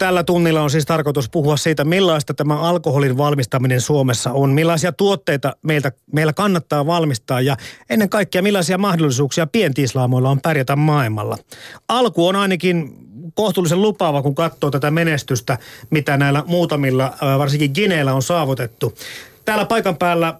[0.00, 5.56] Tällä tunnilla on siis tarkoitus puhua siitä, millaista tämä alkoholin valmistaminen Suomessa on, millaisia tuotteita
[5.62, 7.56] meiltä, meillä kannattaa valmistaa ja
[7.90, 11.36] ennen kaikkea millaisia mahdollisuuksia pientislaamoilla on pärjätä maailmalla.
[11.88, 12.96] Alku on ainakin
[13.34, 15.58] kohtuullisen lupaava, kun katsoo tätä menestystä,
[15.90, 18.94] mitä näillä muutamilla, varsinkin Gineillä on saavutettu.
[19.44, 20.34] Täällä paikan päällä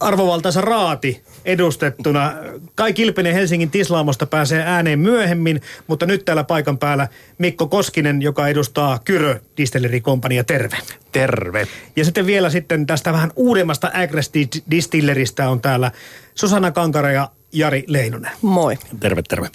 [0.00, 2.32] arvovaltaisa raati edustettuna.
[2.74, 7.08] Kai Kilpinen Helsingin Tislaamosta pääsee ääneen myöhemmin, mutta nyt täällä paikan päällä
[7.38, 10.44] Mikko Koskinen, joka edustaa Kyrö Distillery Company.
[10.44, 10.78] Terve.
[11.12, 11.66] Terve.
[11.96, 14.30] Ja sitten vielä sitten tästä vähän uudemmasta Agres
[14.70, 15.92] Distilleristä on täällä
[16.34, 18.32] Susanna Kankara ja Jari Leinonen.
[18.42, 18.78] Moi.
[19.00, 19.48] Terve, terve.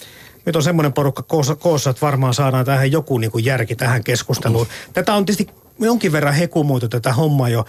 [0.46, 4.04] Nyt on semmoinen porukka koossa, koossa että varmaan saadaan tähän joku niin kuin järki tähän
[4.04, 4.68] keskusteluun.
[4.94, 7.66] Tätä on tietysti jonkin verran hekumuoto tätä hommaa jo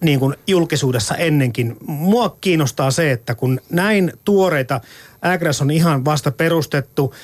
[0.00, 1.76] niin kuin julkisuudessa ennenkin.
[1.86, 4.80] Mua kiinnostaa se, että kun näin tuoreita,
[5.22, 7.14] Agras on ihan vasta perustettu,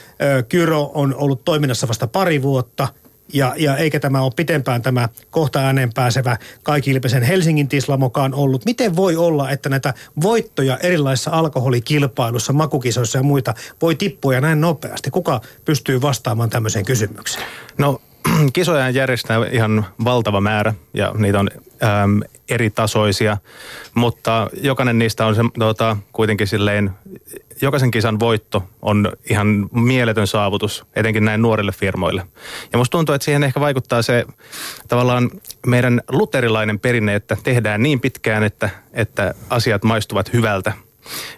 [0.48, 2.88] Kyro on ollut toiminnassa vasta pari vuotta,
[3.32, 8.64] ja, ja eikä tämä ole pitempään tämä kohta ääneen pääsevä kaikilpisen Helsingin tislamokaan ollut.
[8.64, 15.10] Miten voi olla, että näitä voittoja erilaisissa alkoholikilpailuissa, makukisoissa ja muita voi tippua näin nopeasti?
[15.10, 17.46] Kuka pystyy vastaamaan tämmöiseen kysymykseen?
[17.78, 18.00] No
[18.52, 21.50] kisoja järjestää ihan valtava määrä ja niitä on
[22.50, 23.36] eri tasoisia,
[23.94, 26.90] mutta jokainen niistä on se, tuota, kuitenkin silleen,
[27.62, 32.26] jokaisen kisan voitto on ihan mieletön saavutus, etenkin näin nuorille firmoille.
[32.72, 34.24] Ja musta tuntuu, että siihen ehkä vaikuttaa se
[34.88, 35.30] tavallaan
[35.66, 40.72] meidän luterilainen perinne, että tehdään niin pitkään, että, että asiat maistuvat hyvältä.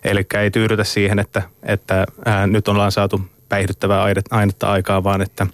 [0.04, 5.46] Eli ei tyydytä siihen, että, että ää, nyt ollaan saatu päihdyttävää ainetta aikaa, vaan että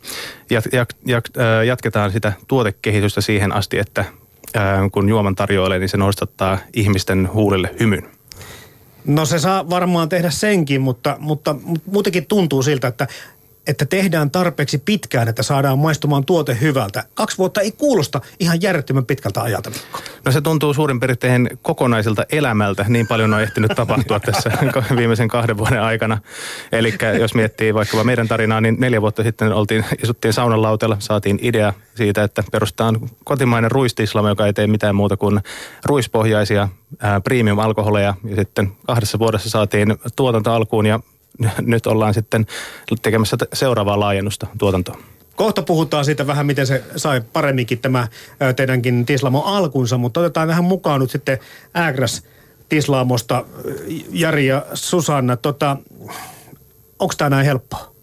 [0.51, 1.25] jat, jat, jat,
[1.67, 4.05] jatketaan sitä tuotekehitystä siihen asti, että
[4.93, 8.03] kun juoman tarjoilee, niin se nostattaa ihmisten huulille hymyn.
[9.07, 13.07] No se saa varmaan tehdä senkin, mutta, mutta muutenkin tuntuu siltä, että
[13.67, 17.05] että tehdään tarpeeksi pitkään, että saadaan maistumaan tuote hyvältä.
[17.15, 19.71] Kaksi vuotta ei kuulosta ihan järjettömän pitkältä ajalta.
[20.25, 22.85] No se tuntuu suurin piirtein kokonaiselta elämältä.
[22.89, 24.51] Niin paljon on ehtinyt tapahtua tässä
[24.97, 26.19] viimeisen kahden vuoden aikana.
[26.73, 31.39] Eli jos miettii vaikka meidän tarinaa, niin neljä vuotta sitten oltiin, isuttiin saunan lautella, saatiin
[31.43, 35.41] idea siitä, että perustetaan kotimainen ruistislama, joka ei tee mitään muuta kuin
[35.85, 36.69] ruispohjaisia
[37.25, 38.15] premium-alkoholeja.
[38.25, 41.01] Ja sitten kahdessa vuodessa saatiin tuotanto alkuun ja
[41.61, 42.47] nyt ollaan sitten
[43.03, 44.99] tekemässä seuraavaa laajennusta tuotantoon.
[45.37, 48.09] Kohta puhutaan siitä vähän, miten se sai paremminkin tämä
[48.57, 51.39] teidänkin Tislamo alkunsa, mutta otetaan tähän mukaan nyt sitten
[51.77, 52.23] Ägräs
[52.69, 53.45] Tislaamosta
[54.11, 55.37] Jari ja Susanna.
[55.37, 55.77] Tota,
[56.99, 57.94] Onko tämä näin helppoa?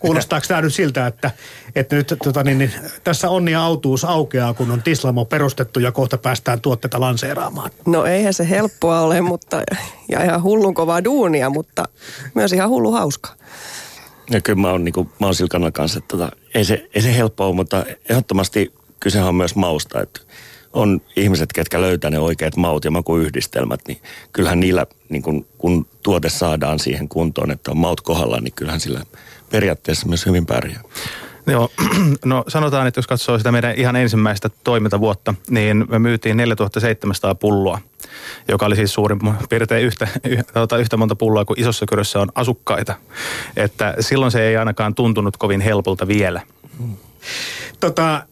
[0.00, 1.30] Kuulostaako tämä nyt siltä, että,
[1.74, 2.72] että nyt tota, niin, niin,
[3.04, 7.70] tässä onnia autuus aukeaa, kun on Tislamo perustettu ja kohta päästään tuotteita lanseeraamaan?
[7.86, 9.62] No eihän se helppoa ole, mutta
[10.08, 11.84] ja ihan hullun kovaa duunia, mutta
[12.34, 13.34] myös ihan hullu hauska.
[14.30, 17.02] Ja kyllä mä oon, niin kuin, mä oon sillä kanssa, että tota, ei, se, ei
[17.02, 20.20] se helppoa ole, mutta ehdottomasti kysehän on myös mausta, että
[20.72, 23.98] on ihmiset, ketkä löytää ne oikeat maut ja makuyhdistelmät, niin
[24.32, 28.80] kyllähän niillä, niin kun, kun tuote saadaan siihen kuntoon, että on maut kohdalla, niin kyllähän
[28.80, 29.00] sillä
[29.50, 30.80] periaatteessa myös hyvin pärjää.
[31.46, 31.70] Joo,
[32.24, 37.78] no sanotaan, että jos katsoo sitä meidän ihan ensimmäistä toimintavuotta, niin me myytiin 4700 pulloa,
[38.48, 39.18] joka oli siis suurin
[39.48, 42.94] piirtein yhtä, yhtä, yhtä monta pulloa kuin isossa kyrössä on asukkaita.
[43.56, 46.40] Että silloin se ei ainakaan tuntunut kovin helpolta vielä.
[47.80, 48.26] Tota,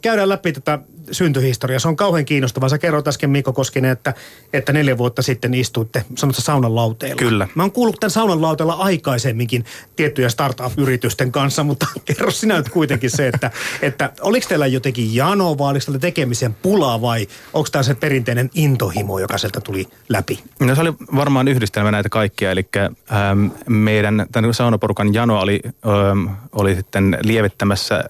[0.00, 0.78] käydään läpi tätä
[1.12, 1.78] syntyhistoria.
[1.80, 2.68] Se on kauhean kiinnostavaa.
[2.68, 4.14] Sä kerroit äsken Mikko Koskinen, että,
[4.52, 7.16] että neljä vuotta sitten istuitte, sanotko saunan lauteella.
[7.16, 7.48] Kyllä.
[7.54, 9.64] Mä oon kuullut tämän saunan lauteella aikaisemminkin
[9.96, 13.50] tiettyjä startup-yritysten kanssa, mutta kerro sinä nyt kuitenkin se, että,
[13.82, 18.50] että oliko teillä jotenkin jano vai oliko teillä tekemisen pula vai onko tämä se perinteinen
[18.54, 20.38] intohimo, joka sieltä tuli läpi?
[20.60, 26.34] No se oli varmaan yhdistelmä näitä kaikkia, eli ähm, meidän tämän saunaporukan jano oli, ähm,
[26.52, 28.04] oli sitten lievittämässä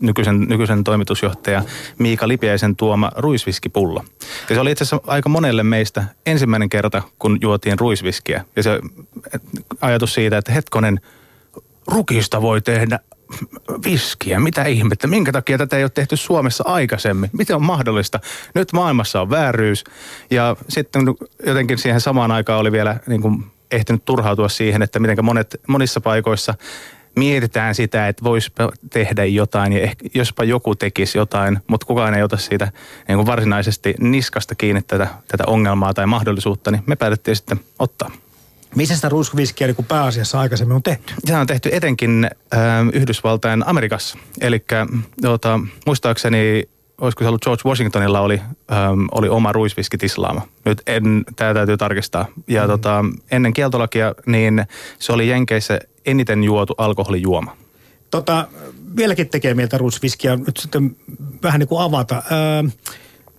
[0.00, 1.62] nykyisen, nykyisen toimitusjohtaja
[1.98, 4.04] Miika Lipiäisen tuoma ruisviskipullo.
[4.48, 8.44] Ja se oli itse asiassa aika monelle meistä ensimmäinen kerta, kun juotiin ruisviskiä.
[8.56, 8.80] Ja se
[9.80, 11.00] ajatus siitä, että hetkonen,
[11.86, 12.98] rukista voi tehdä
[13.84, 14.40] viskiä.
[14.40, 15.06] Mitä ihmettä?
[15.06, 17.30] Minkä takia tätä ei ole tehty Suomessa aikaisemmin?
[17.32, 18.20] Miten on mahdollista?
[18.54, 19.84] Nyt maailmassa on vääryys.
[20.30, 21.02] Ja sitten
[21.46, 26.00] jotenkin siihen samaan aikaan oli vielä niin kuin ehtinyt turhautua siihen, että miten monet, monissa
[26.00, 26.54] paikoissa
[27.16, 28.52] mietitään sitä, että voisi
[28.90, 32.72] tehdä jotain ja ehkä, jospa joku tekisi jotain, mutta kukaan ei ota siitä
[33.08, 38.10] niin kuin varsinaisesti niskasta kiinni tätä, tätä ongelmaa tai mahdollisuutta, niin me päätettiin sitten ottaa.
[38.76, 41.14] Missä sitä ruiskuviskiä niin pääasiassa aikaisemmin on tehty?
[41.24, 42.60] Se on tehty etenkin äh,
[42.92, 44.18] Yhdysvaltain Amerikassa.
[44.40, 44.64] Eli
[45.22, 46.68] tuota, muistaakseni
[47.00, 48.40] olisiko se ollut George Washingtonilla oli,
[48.72, 50.42] ähm, oli oma ruisviskitislaama.
[50.64, 52.26] Nyt en, tämä täytyy tarkistaa.
[52.48, 52.68] Ja mm.
[52.68, 54.64] tota, ennen kieltolakia, niin
[54.98, 57.56] se oli Jenkeissä eniten juotu alkoholijuoma.
[58.10, 58.48] Tota,
[58.96, 60.96] vieläkin tekee mieltä ruisviskiä nyt sitten
[61.42, 62.22] vähän niin kuin avata.
[62.32, 62.70] Öö,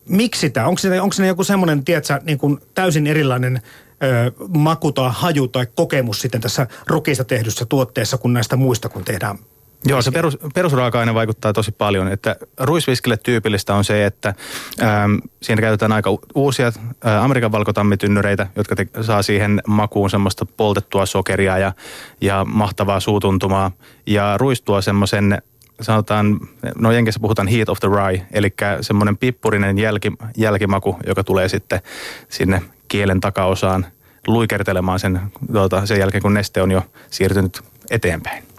[0.10, 0.68] miksi tämä?
[0.68, 3.62] Onko se, onko se joku semmoinen, tiedätkö, niin kuin täysin erilainen
[4.04, 9.04] ö, maku tai haju tai kokemus sitten tässä rukista tehdyssä tuotteessa kuin näistä muista, kun
[9.04, 9.38] tehdään
[9.86, 12.07] Joo, se perus, perusraaka-aine vaikuttaa tosi paljon.
[12.07, 14.33] Että ruisviskille tyypillistä on se, että
[14.81, 16.68] äm, siinä käytetään aika uusia
[17.06, 21.74] ä, Amerikan valkotammitynnyreitä, jotka te, saa siihen makuun semmoista poltettua sokeria ja,
[22.22, 23.72] ja mahtavaa suutuntumaa.
[24.06, 25.42] Ja ruis tuo semmoisen
[25.81, 26.39] sanotaan,
[26.75, 31.81] no Jenkessä puhutaan heat of the rye, eli semmoinen pippurinen jälki, jälkimaku, joka tulee sitten
[32.30, 33.86] sinne kielen takaosaan
[34.27, 38.50] luikertelemaan sen, tuota, sen jälkeen, kun neste on jo siirtynyt eteenpäin.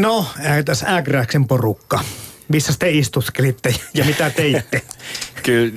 [0.00, 0.26] No,
[0.64, 2.00] tässä Ägräksen porukka.
[2.48, 4.82] Missä te istuskelitte ja mitä teitte?
[5.42, 5.72] Kyllä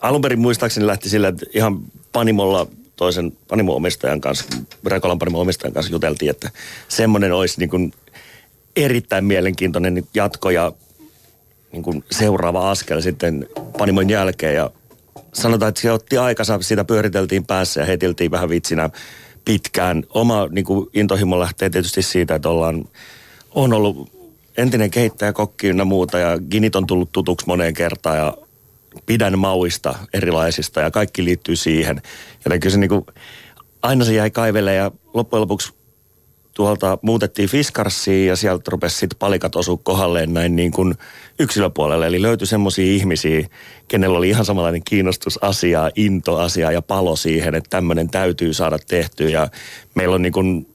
[0.00, 1.78] alun perin muistaakseni lähti sillä, että ihan
[2.12, 2.66] Panimolla
[2.96, 4.44] toisen Panimo-omistajan kanssa,
[4.86, 6.50] Rekolan Panimo-omistajan kanssa juteltiin, että
[6.88, 7.92] semmoinen olisi niin kuin
[8.76, 10.72] erittäin mielenkiintoinen jatko ja
[11.72, 13.48] niin kuin seuraava askel sitten
[13.78, 14.54] Panimon jälkeen.
[14.54, 14.70] Ja
[15.32, 18.90] sanotaan, että se otti aikansa, sitä pyöriteltiin päässä ja heitiltiin vähän vitsinä
[19.44, 20.04] pitkään.
[20.08, 22.84] Oma niin kuin intohimo lähtee tietysti siitä, että ollaan,
[23.54, 24.10] on ollut
[24.56, 28.36] entinen kehittäjä, kokki ynnä muuta ja Ginit on tullut tutuksi moneen kertaan ja
[29.06, 32.02] pidän mauista erilaisista ja kaikki liittyy siihen.
[32.44, 33.06] Joten kyllä se niin kuin,
[33.82, 35.72] aina se jäi kaivelle ja loppujen lopuksi
[36.54, 40.94] tuolta muutettiin Fiskarssiin ja sieltä rupesi sitten palikat osua kohdalleen näin niin kuin
[41.38, 42.06] yksilöpuolelle.
[42.06, 43.48] Eli löytyi semmoisia ihmisiä,
[43.88, 48.78] kenellä oli ihan samanlainen kiinnostus asiaa, into asiaa ja palo siihen, että tämmöinen täytyy saada
[48.78, 49.28] tehtyä.
[49.28, 49.48] Ja
[49.94, 50.66] meillä on niin kuin,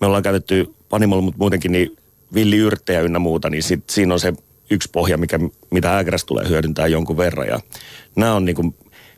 [0.00, 1.96] me ollaan käytetty Panimolla, mutta muutenkin niin
[2.34, 4.32] villiyrttejä ynnä muuta, niin sit, siinä on se
[4.70, 5.38] yksi pohja, mikä,
[5.70, 7.48] mitä Ägräs tulee hyödyntää jonkun verran.
[7.48, 7.60] Ja
[8.16, 8.74] nämä on niin kuin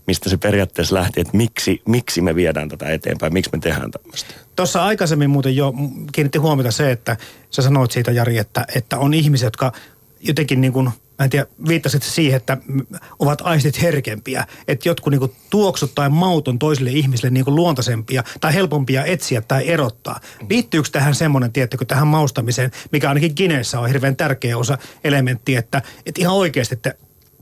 [0.07, 4.35] mistä se periaatteessa lähti, että miksi, miksi me viedään tätä eteenpäin, miksi me tehdään tämmöistä.
[4.57, 5.73] Tuossa aikaisemmin muuten jo
[6.13, 7.17] kiinnitti huomiota se, että
[7.51, 9.73] sä sanoit siitä Jari, että, että on ihmisiä, jotka
[10.21, 10.91] jotenkin niin kuin,
[11.21, 12.57] mä en tiedä, viittasit siihen, että
[13.19, 14.47] ovat aistit herkempiä.
[14.69, 19.69] Että jotkut niin tuoksut tai maut on toisille ihmisille niin luontaisempia tai helpompia etsiä tai
[19.69, 20.21] erottaa.
[20.51, 25.83] Liittyykö tähän semmoinen, tiettäkö, tähän maustamiseen, mikä ainakin Gineessä on hirveän tärkeä osa elementti, että,
[26.07, 26.95] että ihan oikeasti, että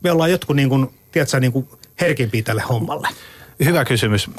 [0.02, 1.68] me ollaan jotkut niin kuin, tiedätkö, niin kuin
[2.44, 3.08] tälle hommalle?
[3.64, 4.30] Hyvä kysymys.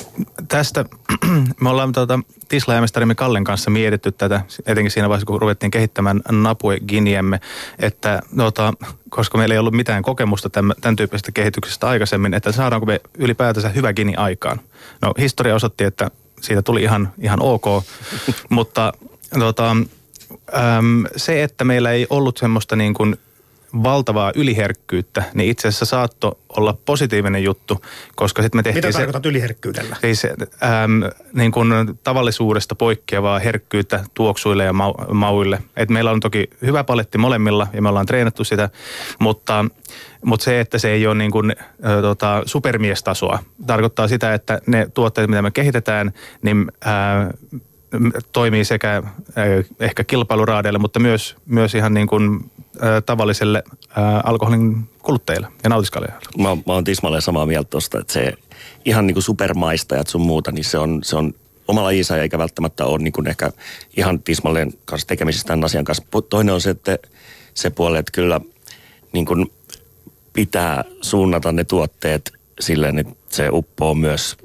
[0.48, 0.86] Tästä
[1.62, 6.80] me ollaan tuota, tislaajamestarimme Kallen kanssa mietitty tätä, etenkin siinä vaiheessa, kun ruvettiin kehittämään Napue
[6.80, 7.40] Giniemme,
[7.80, 8.74] että tuota,
[9.10, 13.70] koska meillä ei ollut mitään kokemusta tämän, tämän tyyppisestä kehityksestä aikaisemmin, että saadaanko me ylipäätänsä
[13.70, 14.60] hyvä Gini aikaan.
[15.02, 16.12] No historia osoitti, että
[16.42, 17.66] siitä tuli ihan, ihan ok,
[18.50, 18.94] mutta
[19.34, 23.16] tuota, äm, se, että meillä ei ollut semmoista niin kuin
[23.74, 27.82] valtavaa yliherkkyyttä, niin itse asiassa saatto olla positiivinen juttu,
[28.16, 28.98] koska sitten me tehtiin Mitä se...
[28.98, 29.96] tarkoitat yliherkkyydellä?
[30.02, 30.32] Siis äm,
[31.34, 31.70] niin kuin
[32.04, 35.62] tavallisuudesta poikkeavaa herkkyyttä tuoksuille ja mau, mauille.
[35.78, 38.70] Et meillä on toki hyvä paletti molemmilla ja me ollaan treenattu sitä,
[39.20, 39.66] mutta,
[40.26, 44.88] mutta se, että se ei ole niin kuin, ä, tota, supermiestasoa, tarkoittaa sitä, että ne
[44.94, 46.12] tuotteet, mitä me kehitetään,
[46.42, 46.90] niin ä,
[48.32, 49.04] toimii sekä
[49.80, 52.52] ehkä kilpailuraadeille, mutta myös, myös ihan niin kuin
[52.84, 56.26] äh, tavalliselle äh, alkoholin kuluttajille ja nautiskalijoille.
[56.38, 58.34] Mä, mä oon tismalleen samaa mieltä tosta, että se
[58.86, 61.34] ihan niin kuin supermaistajat sun muuta, niin se on, se on
[61.68, 63.52] omalla isä eikä välttämättä ole niin kuin ehkä
[63.98, 66.04] ihan tismalleen kanssa tekemisissä tämän asian kanssa.
[66.30, 66.98] Toinen on se, että
[67.54, 68.42] se puoli, että kyllä
[69.14, 69.52] niin kuin
[70.34, 74.38] pitää suunnata ne tuotteet silleen, että se uppoo myös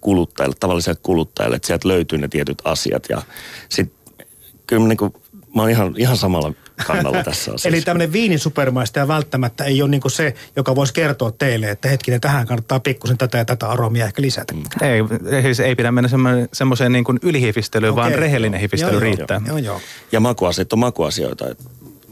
[0.00, 3.06] kuluttajille, tavalliselle kuluttajille, että sieltä löytyy ne tietyt asiat.
[3.08, 3.22] Ja
[3.68, 4.24] sitten
[4.66, 5.12] kyllä niin kuin,
[5.54, 6.52] mä oon ihan, ihan samalla
[6.86, 7.68] kannalla tässä asiassa.
[7.68, 12.20] Eli tämmöinen viinin supermaistaja välttämättä ei ole niin se, joka voisi kertoa teille, että hetkinen,
[12.20, 14.54] tähän kannattaa pikkusen tätä ja tätä aromia ehkä lisätä.
[14.54, 14.62] Mm.
[14.80, 15.02] Ei,
[15.42, 16.10] siis ei pidä mennä
[16.52, 19.40] semmoiseen niin kuin ylihifistelyyn, okay, vaan rehellinen hifistely joo, riittää.
[19.46, 19.80] Joo, joo.
[20.12, 21.44] Ja makuasiat on makuasioita.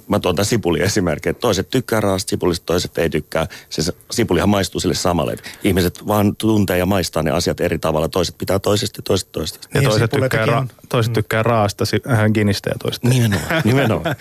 [0.09, 3.47] Mä tuon tämän sipuli esimerkki, että toiset tykkää raasta sipulista, toiset ei tykkää.
[3.71, 5.37] Se sipulihan maistuu sille samalle.
[5.65, 8.09] Ihmiset vaan tuntee ja maistaa ne asiat eri tavalla.
[8.09, 9.69] Toiset pitää toisesta ja toiset toisesta.
[9.75, 11.15] Ja toiset tykkää, ra- toiset mm.
[11.15, 13.05] tykkää raasta äh, ginistä ja toiset.
[13.05, 14.17] Nimenomaan, nimenomaan.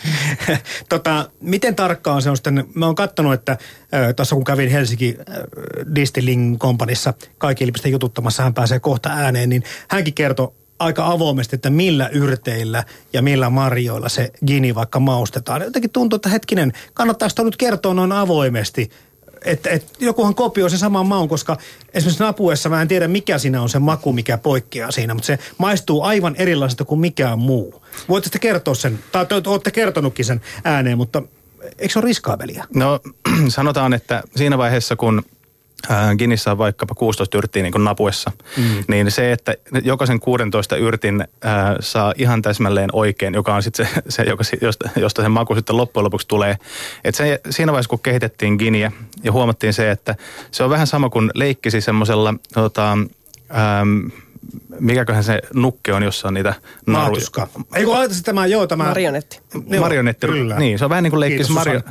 [0.89, 5.17] tota, miten tarkkaan se on sitten, mä oon katsonut, että äh, tässä kun kävin Helsinki
[5.29, 5.35] äh,
[5.95, 11.69] Distilling Companissa kaikki ilpisten jututtamassa, hän pääsee kohta ääneen, niin hänkin kertoi aika avoimesti, että
[11.69, 15.61] millä yrteillä ja millä marjoilla se gini vaikka maustetaan.
[15.61, 18.89] Jotenkin tuntuu, että hetkinen, kannattaa sitä nyt kertoa noin avoimesti,
[19.45, 21.57] että et, jokuhan kopioi se saman maun, koska
[21.93, 25.39] esimerkiksi napuessa mä en tiedä mikä siinä on se maku, mikä poikkeaa siinä, mutta se
[25.57, 27.83] maistuu aivan erilaiselta kuin mikään muu.
[28.09, 31.23] Voitte kertoa sen, tai te olette kertonutkin sen ääneen, mutta
[31.79, 32.65] eikö se ole riskaabelia?
[32.75, 32.99] No
[33.47, 35.23] sanotaan, että siinä vaiheessa kun
[36.17, 38.63] Ginissä on vaikkapa 16 yrttiä niin kuin napuessa, mm.
[38.87, 44.01] niin se, että jokaisen 16 yrtin ää, saa ihan täsmälleen oikein, joka on sitten se,
[44.15, 46.57] se joka, josta, josta se maku sitten loppujen lopuksi tulee.
[47.03, 48.91] Et se, siinä vaiheessa, kun kehitettiin Giniä
[49.23, 50.15] ja huomattiin se, että
[50.51, 52.97] se on vähän sama kuin leikkisi semmoisella tota,
[54.83, 56.53] mikäköhän se nukke on, jossa on niitä
[56.85, 57.09] naruja.
[57.09, 57.47] Maatuska.
[57.75, 58.83] Ei kun ajattelin tämä, joo, tämä...
[58.83, 59.39] Marionetti.
[59.67, 60.27] Joo, Marionetti.
[60.27, 60.55] kyllä.
[60.55, 61.81] Niin, se on vähän niin kuin leikkis Kiitos, Mario...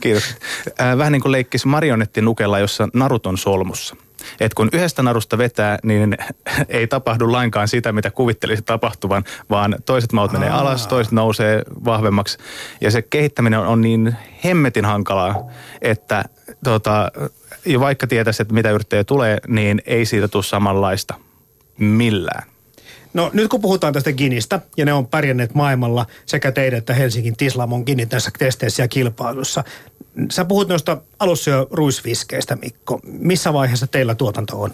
[0.00, 0.34] Kiitos.
[0.80, 3.96] Äh, vähän niin kuin leikkis marionettinukella, jossa narut on solmussa.
[4.40, 6.16] Et kun yhdestä narusta vetää, niin
[6.68, 12.38] ei tapahdu lainkaan sitä, mitä kuvittelisi tapahtuvan, vaan toiset maut menee alas, toiset nousee vahvemmaksi.
[12.80, 15.50] Ja se kehittäminen on, on niin hemmetin hankalaa,
[15.82, 16.24] että
[16.64, 17.12] tota,
[17.66, 21.14] jo vaikka tietäisi, että mitä yrttejä tulee, niin ei siitä tule samanlaista
[21.78, 22.42] millään.
[23.14, 27.36] No nyt kun puhutaan tästä Ginistä, ja ne on pärjänneet maailmalla sekä teidän että Helsingin
[27.36, 29.64] Tislamon Gini tässä testeissä ja kilpailussa.
[30.30, 33.00] Sä puhut noista alussa jo ruisviskeistä, Mikko.
[33.04, 34.72] Missä vaiheessa teillä tuotanto on?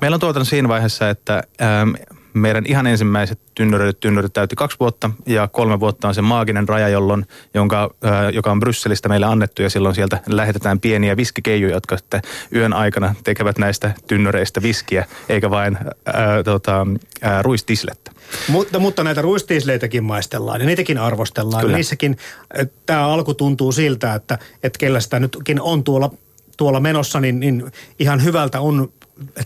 [0.00, 1.90] Meillä on tuotanto siinä vaiheessa, että ähm,
[2.34, 6.88] meidän ihan ensimmäiset tynnyrit, tynnyrit täytti kaksi vuotta ja kolme vuotta on se maaginen raja,
[6.88, 11.96] jolloin, jonka, äh, joka on Brysselistä meille annettu ja silloin sieltä lähetetään pieniä viskikeijuja, jotka
[11.96, 12.22] sitten
[12.54, 15.84] yön aikana tekevät näistä tynnyreistä viskiä, eikä vain äh,
[16.44, 16.86] tota,
[17.24, 18.10] äh, ruistislettä.
[18.48, 21.60] Mutta, mutta näitä ruistiisleitäkin maistellaan ja niitäkin arvostellaan.
[21.60, 21.72] Kyllä.
[21.72, 22.16] Ja niissäkin
[22.86, 26.10] tämä alku tuntuu siltä, että, että kellä sitä nytkin on tuolla,
[26.56, 28.92] tuolla menossa, niin, niin ihan hyvältä on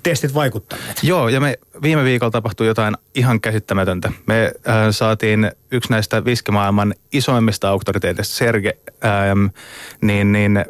[0.02, 1.02] testit vaikuttaneet.
[1.02, 4.12] Joo, ja me viime viikolla tapahtui jotain ihan käsittämätöntä.
[4.26, 9.46] Me äh, saatiin yksi näistä viskimaailman isoimmista auktoriteeteista, Serge, ähm,
[10.00, 10.64] niin, niin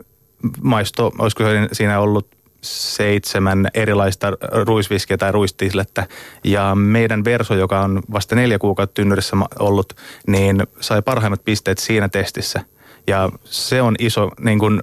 [0.63, 4.33] maisto, olisiko siinä ollut seitsemän erilaista
[4.65, 6.07] ruisviskiä tai ruistislettä.
[6.45, 9.93] Ja meidän Verso, joka on vasta neljä kuukautta tynnyrissä ollut,
[10.27, 12.61] niin sai parhaimmat pisteet siinä testissä.
[13.07, 14.83] Ja se on iso, niin kuin,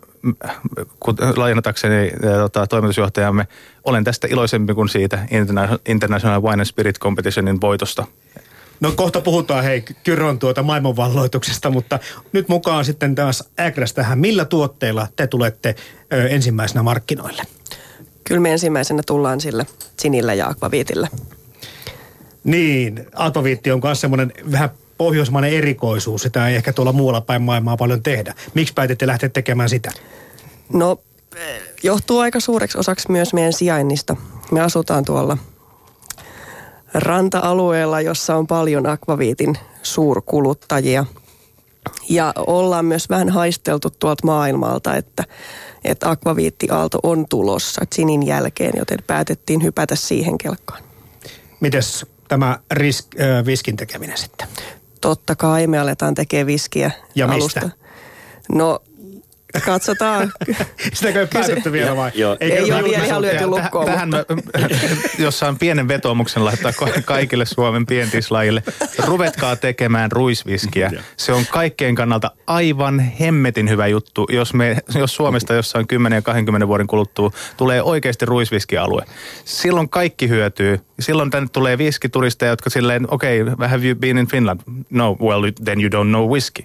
[0.99, 3.47] kun lainatakseni ää, tota, toimitusjohtajamme,
[3.83, 8.05] olen tästä iloisempi kuin siitä Interna- International Wine and Spirit Competitionin voitosta.
[8.79, 11.99] No kohta puhutaan hei Kyron tuota maailmanvalloituksesta, mutta
[12.31, 14.19] nyt mukaan sitten taas Ägräs tähän.
[14.19, 15.75] Millä tuotteilla te tulette
[16.13, 17.43] ö, ensimmäisenä markkinoille?
[18.23, 19.65] Kyllä me ensimmäisenä tullaan sille
[19.99, 21.09] Sinillä ja Akvaviitille.
[22.43, 26.21] Niin, Alpaviitti on myös semmoinen vähän pohjoismainen erikoisuus.
[26.21, 28.33] Sitä ei ehkä tuolla muualla päin maailmaa paljon tehdä.
[28.53, 29.91] Miksi päätitte lähteä tekemään sitä?
[30.73, 31.01] No,
[31.35, 34.15] eh, johtuu aika suureksi osaksi myös meidän sijainnista.
[34.51, 35.37] Me asutaan tuolla
[36.93, 41.05] ranta-alueella, jossa on paljon akvaviitin suurkuluttajia.
[42.09, 45.23] Ja ollaan myös vähän haisteltu tuolta maailmalta, että,
[45.83, 50.83] että akvaviittiaalto on tulossa Chinin jälkeen, joten päätettiin hypätä siihen kelkkaan.
[51.59, 54.47] Mites tämä risk, ö, viskin tekeminen sitten?
[55.03, 57.59] Totta kai me aletaan tekemään viskiä Ja mistä?
[57.61, 57.69] alusta.
[58.53, 58.79] No,
[59.65, 60.31] katsotaan.
[60.93, 62.11] Sitäkö ei päätetty vielä vai?
[62.15, 62.37] Joo.
[62.39, 64.23] Ei kerrota ole vielä ihan lyöty Tähän- lukkoon, Tähän mä,
[65.25, 68.63] jossain pienen vetomuksen laittaa ka- kaikille Suomen pientislajille.
[69.05, 70.91] Ruvetkaa tekemään ruisviskiä.
[71.17, 76.21] Se on kaikkien kannalta aivan hemmetin hyvä juttu, jos, me, jos Suomesta jossain 10 ja
[76.21, 79.03] 20 vuoden kuluttua tulee oikeasti ruisviskialue.
[79.45, 80.79] Silloin kaikki hyötyy.
[80.99, 84.59] Silloin tänne tulee viskituristeja, jotka silleen, okei, okay, have you been in Finland?
[84.89, 86.63] No, well, then you don't know whisky.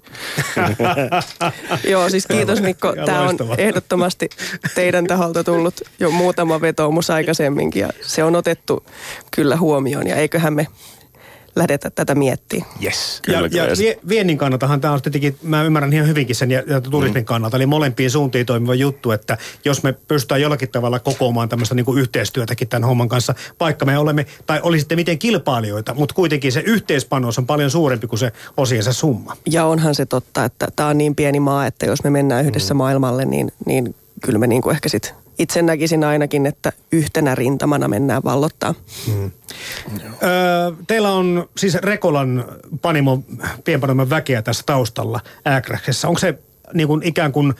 [1.91, 2.78] Joo, siis kiitos Mikko.
[2.97, 4.29] Ja Tämä on ehdottomasti
[4.75, 8.85] teidän taholta tullut jo muutama vetoomus aikaisemminkin ja se on otettu
[9.31, 10.67] kyllä huomioon ja eiköhän me
[11.59, 12.71] lähdetä tätä miettimään.
[12.85, 13.21] Yes.
[13.23, 13.65] Kyllä, ja, kyllä.
[13.65, 17.23] ja vie, viennin kannaltahan tämä on tietenkin, mä ymmärrän ihan hyvinkin sen ja, ja turismin
[17.23, 17.27] mm.
[17.27, 21.85] kannalta, eli molempiin suuntiin toimiva juttu, että jos me pystytään jollakin tavalla kokoamaan tämmöistä niin
[21.85, 26.61] kuin yhteistyötäkin tämän homman kanssa, vaikka me olemme, tai olisitte miten kilpailijoita, mutta kuitenkin se
[26.61, 29.37] yhteispanos on paljon suurempi kuin se osiensa summa.
[29.47, 32.75] Ja onhan se totta, että tämä on niin pieni maa, että jos me mennään yhdessä
[32.75, 32.79] mm.
[32.79, 37.89] maailmalle, niin, niin kyllä me niin kuin ehkä sit itse näkisin ainakin, että yhtenä rintamana
[37.89, 38.75] mennään vallottaa.
[39.09, 42.45] Öö, teillä on siis Rekolan
[42.83, 43.23] panimo,
[43.65, 46.09] pienpanimon väkeä tässä taustalla Ääkräksessä.
[46.09, 46.39] Onko se
[46.75, 47.55] niin kuin ikään kuin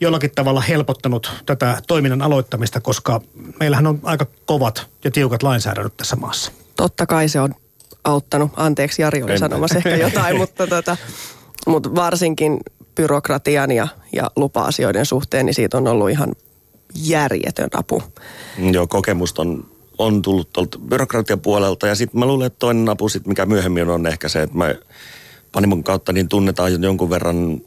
[0.00, 3.20] jollakin tavalla helpottanut tätä toiminnan aloittamista, koska
[3.60, 6.52] meillähän on aika kovat ja tiukat lainsäädännöt tässä maassa.
[6.76, 7.54] Totta kai se on
[8.04, 8.50] auttanut.
[8.56, 10.96] Anteeksi, Jari oli En- sanomassa ehkä jotain, mutta, tota,
[11.66, 12.58] mutta varsinkin
[12.94, 16.32] byrokratian ja, ja lupa-asioiden suhteen, niin siitä on ollut ihan
[16.94, 18.02] järjetön apu.
[18.72, 19.64] Joo, kokemusta on,
[19.98, 21.86] on tullut tuolta byrokratian puolelta.
[21.86, 24.78] Ja sitten mä luulen, että toinen apu, sit, mikä myöhemmin on ehkä se, että me
[25.52, 27.60] Panimon kautta niin tunnetaan jo jonkun verran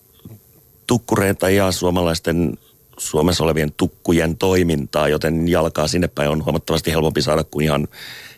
[0.87, 2.57] tukkureita ja suomalaisten
[2.97, 7.87] Suomessa olevien tukkujen toimintaa, joten jalkaa sinne päin on huomattavasti helpompi saada kuin ihan,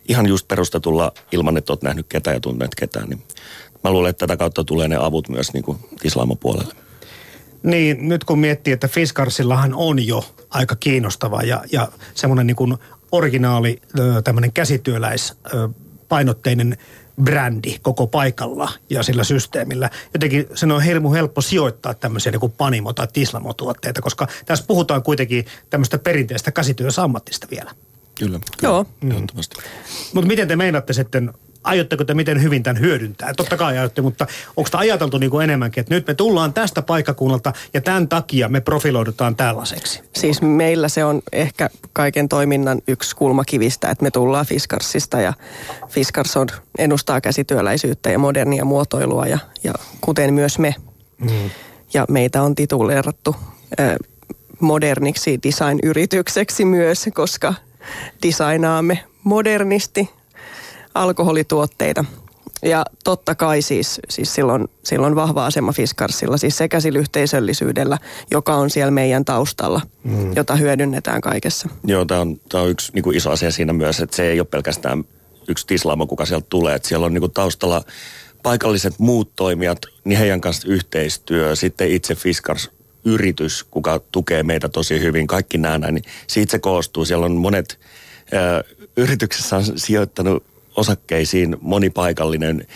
[0.07, 3.09] ihan just perustetulla ilman, että olet nähnyt ketään ja tunnet ketään.
[3.09, 3.23] Niin
[3.83, 6.73] mä luulen, että tätä kautta tulee ne avut myös niin kuin Islaamon puolelle.
[7.67, 12.77] Niin, nyt kun miettii, että Fiskarsillahan on jo aika kiinnostava ja, ja semmoinen niin kuin
[13.11, 13.81] originaali
[14.23, 16.77] tämmöinen käsityöläispainotteinen
[17.23, 19.89] brändi koko paikalla ja sillä systeemillä.
[20.13, 25.03] Jotenkin sen on helmu helppo sijoittaa tämmöisiä niin kuin Panimo- tai Tislamo-tuotteita, koska tässä puhutaan
[25.03, 27.71] kuitenkin tämmöistä perinteistä käsityösammattista vielä.
[28.19, 28.39] Kyllä.
[28.61, 28.85] Joo.
[29.01, 29.27] Mm.
[30.13, 31.33] Mutta miten te meinaatte sitten
[31.67, 33.33] aiotteko te miten hyvin tämän hyödyntää?
[33.33, 36.81] Totta kai aiotte, mutta onko tämä ajateltu niin kuin enemmänkin, että nyt me tullaan tästä
[36.81, 40.01] paikkakunnalta ja tämän takia me profiloidutaan tällaiseksi?
[40.15, 45.33] Siis meillä se on ehkä kaiken toiminnan yksi kulmakivistä, että me tullaan Fiskarsista ja
[45.89, 46.47] Fiskars on,
[46.77, 50.75] ennustaa käsityöläisyyttä ja modernia muotoilua ja, ja kuten myös me.
[51.17, 51.49] Mm.
[51.93, 53.35] Ja meitä on tituleerattu
[53.79, 53.95] äh,
[54.59, 57.53] moderniksi design-yritykseksi myös, koska
[58.23, 60.09] designaamme modernisti
[61.01, 62.05] alkoholituotteita.
[62.61, 67.97] Ja totta kai siis, siis silloin, silloin vahva asema Fiskarsilla, siis sekä sillä yhteisöllisyydellä,
[68.31, 70.35] joka on siellä meidän taustalla, mm.
[70.35, 71.69] jota hyödynnetään kaikessa.
[71.83, 74.47] Joo, tämä on, tää on yksi niin iso asia siinä myös, että se ei ole
[74.51, 75.03] pelkästään
[75.47, 76.75] yksi tislaamo, kuka sieltä tulee.
[76.75, 77.81] Että siellä on niin taustalla
[78.43, 82.69] paikalliset muut toimijat, niin heidän kanssa yhteistyö, sitten itse Fiskars
[83.05, 87.05] yritys, kuka tukee meitä tosi hyvin, kaikki nämä näin, niin siitä se koostuu.
[87.05, 87.79] Siellä on monet
[88.33, 88.63] ö,
[88.97, 90.43] yrityksessä on sijoittanut
[90.77, 92.67] osakkeisiin monipaikallinen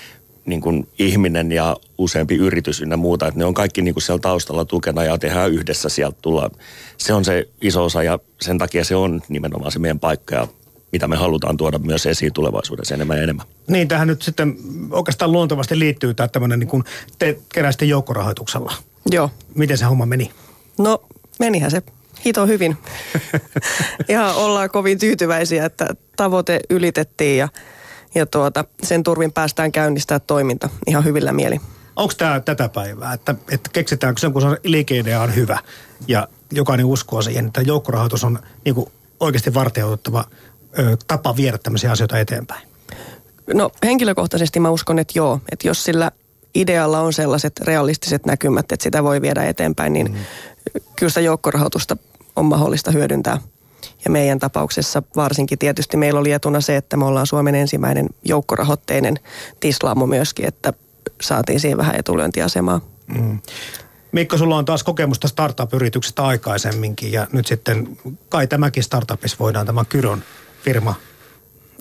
[0.45, 3.27] niin kuin ihminen ja useampi yritys ynnä muuta.
[3.27, 6.49] Että ne on kaikki niin kuin siellä taustalla tukena ja tehdään yhdessä sieltä tulla.
[6.97, 10.47] Se on se iso osa ja sen takia se on nimenomaan se meidän paikka ja
[10.91, 13.45] mitä me halutaan tuoda myös esiin tulevaisuudessa enemmän ja enemmän.
[13.67, 14.55] Niin, tähän nyt sitten
[14.91, 16.83] oikeastaan luontevasti liittyy tämä tämmöinen niin kuin
[17.19, 18.73] te keräsitte joukkorahoituksella.
[19.11, 19.29] Joo.
[19.55, 20.31] Miten se homma meni?
[20.77, 21.03] No,
[21.39, 21.81] menihän se
[22.25, 22.77] hito hyvin.
[24.07, 27.49] ja ollaan kovin tyytyväisiä, että tavoite ylitettiin ja
[28.15, 31.61] ja tuota, sen turvin päästään käynnistää toiminta ihan hyvillä mieli.
[31.95, 35.59] Onko tämä tätä päivää, että, että keksitäänkö sen, kun se liikeidea on hyvä
[36.07, 40.25] ja jokainen uskoo siihen, että joukkorahoitus on niin kuin oikeasti varteutettava
[41.07, 42.67] tapa viedä tämmöisiä asioita eteenpäin?
[43.53, 45.39] No henkilökohtaisesti mä uskon, että joo.
[45.51, 46.11] Että jos sillä
[46.55, 50.17] idealla on sellaiset realistiset näkymät, että sitä voi viedä eteenpäin, niin mm.
[50.95, 51.97] kyllä sitä joukkorahoitusta
[52.35, 53.37] on mahdollista hyödyntää–
[54.05, 59.19] ja meidän tapauksessa varsinkin tietysti meillä oli etuna se, että me ollaan Suomen ensimmäinen joukkorahoitteinen
[59.59, 60.73] tislaamo myöskin, että
[61.21, 62.81] saatiin siihen vähän etulyöntiasemaa.
[63.07, 63.39] Mm.
[64.11, 67.97] Mikko, sulla on taas kokemusta startup-yrityksestä aikaisemminkin ja nyt sitten
[68.29, 70.23] kai tämäkin startupissa voidaan tämä Kyron
[70.63, 70.95] firma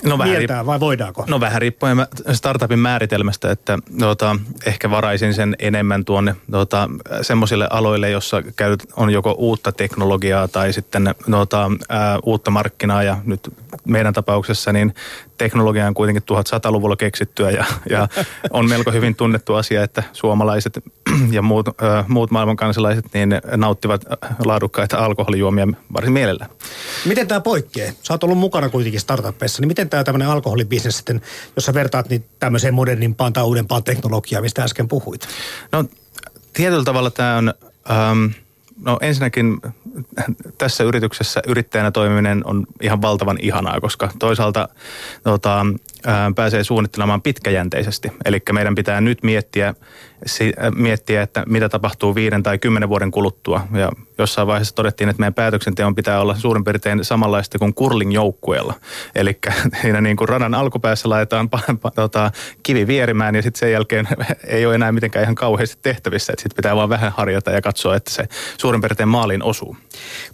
[0.05, 1.25] No vähän Mieltää, vai voidaanko?
[1.29, 4.37] No vähän riippuen startupin määritelmästä, että tuota,
[4.67, 6.89] ehkä varaisin sen enemmän tuonne tuota,
[7.23, 13.19] semmoisille aloille, jossa käyt, on joko uutta teknologiaa tai sitten tuota, ää, uutta markkinaa ja
[13.25, 14.95] nyt meidän tapauksessa niin
[15.40, 18.09] teknologia on kuitenkin 1100-luvulla keksittyä ja, ja
[18.50, 20.79] on melko hyvin tunnettu asia, että suomalaiset
[21.37, 24.05] ja muut, äh, muut maailman kansalaiset niin nauttivat
[24.44, 26.46] laadukkaita alkoholijuomia varsin mielellä.
[27.05, 27.92] Miten tämä poikkeaa?
[28.03, 31.20] Sä oot ollut mukana kuitenkin startupeissa, niin miten tämä tämmöinen alkoholibisnes sitten,
[31.57, 35.29] jos sä vertaat niin tämmöiseen modernimpaan tai uudempaan teknologiaan, mistä äsken puhuit?
[35.72, 35.85] No
[36.53, 37.55] tietyllä tavalla tämä on...
[37.90, 38.26] Ähm,
[38.85, 39.61] No ensinnäkin
[40.59, 44.69] tässä yrityksessä yrittäjänä toimiminen on ihan valtavan ihanaa, koska toisaalta
[45.23, 45.66] tota,
[46.35, 48.13] pääsee suunnittelemaan pitkäjänteisesti.
[48.25, 49.75] Eli meidän pitää nyt miettiä,
[50.75, 53.67] miettiä, että mitä tapahtuu viiden tai kymmenen vuoden kuluttua.
[53.73, 58.75] Ja jossain vaiheessa todettiin, että meidän päätöksenteon pitää olla suurin piirtein samanlaista kuin curling-joukkueella.
[59.15, 59.39] Eli
[59.83, 61.51] siinä niin kuin radan alkupäässä laitetaan
[61.95, 62.31] tota,
[62.63, 64.09] kivi vierimään ja sitten sen jälkeen
[64.47, 66.33] ei ole enää mitenkään ihan kauheasti tehtävissä.
[66.39, 69.77] Sitten pitää vaan vähän harjata ja katsoa, että se suurin piirtein maaliin osuu.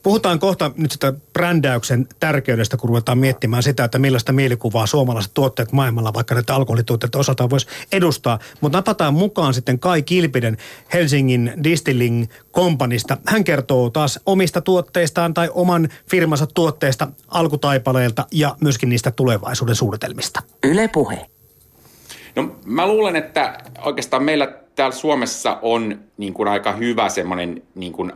[0.02, 5.72] Puhutaan kohta nyt sitä brändäyksen tärkeydestä, kun ruvetaan miettimään sitä, että millaista mielikuvaa suomalaiset tuotteet
[5.72, 8.38] maailmalla, vaikka näitä alkoholituotteet osaltaan voisi edustaa.
[8.60, 10.56] Mutta napataan mukaan sitten Kai Kilpiden
[10.92, 13.16] Helsingin Distilling Kompanista.
[13.26, 20.42] Hän kertoo taas omista tuotteistaan tai oman firmansa tuotteista alkutaipaleelta ja myöskin niistä tulevaisuuden suunnitelmista.
[20.64, 21.26] Yle Puhe.
[22.36, 27.92] No mä luulen, että oikeastaan meillä täällä Suomessa on niin kuin aika hyvä semmoinen niin
[27.92, 28.12] kuin,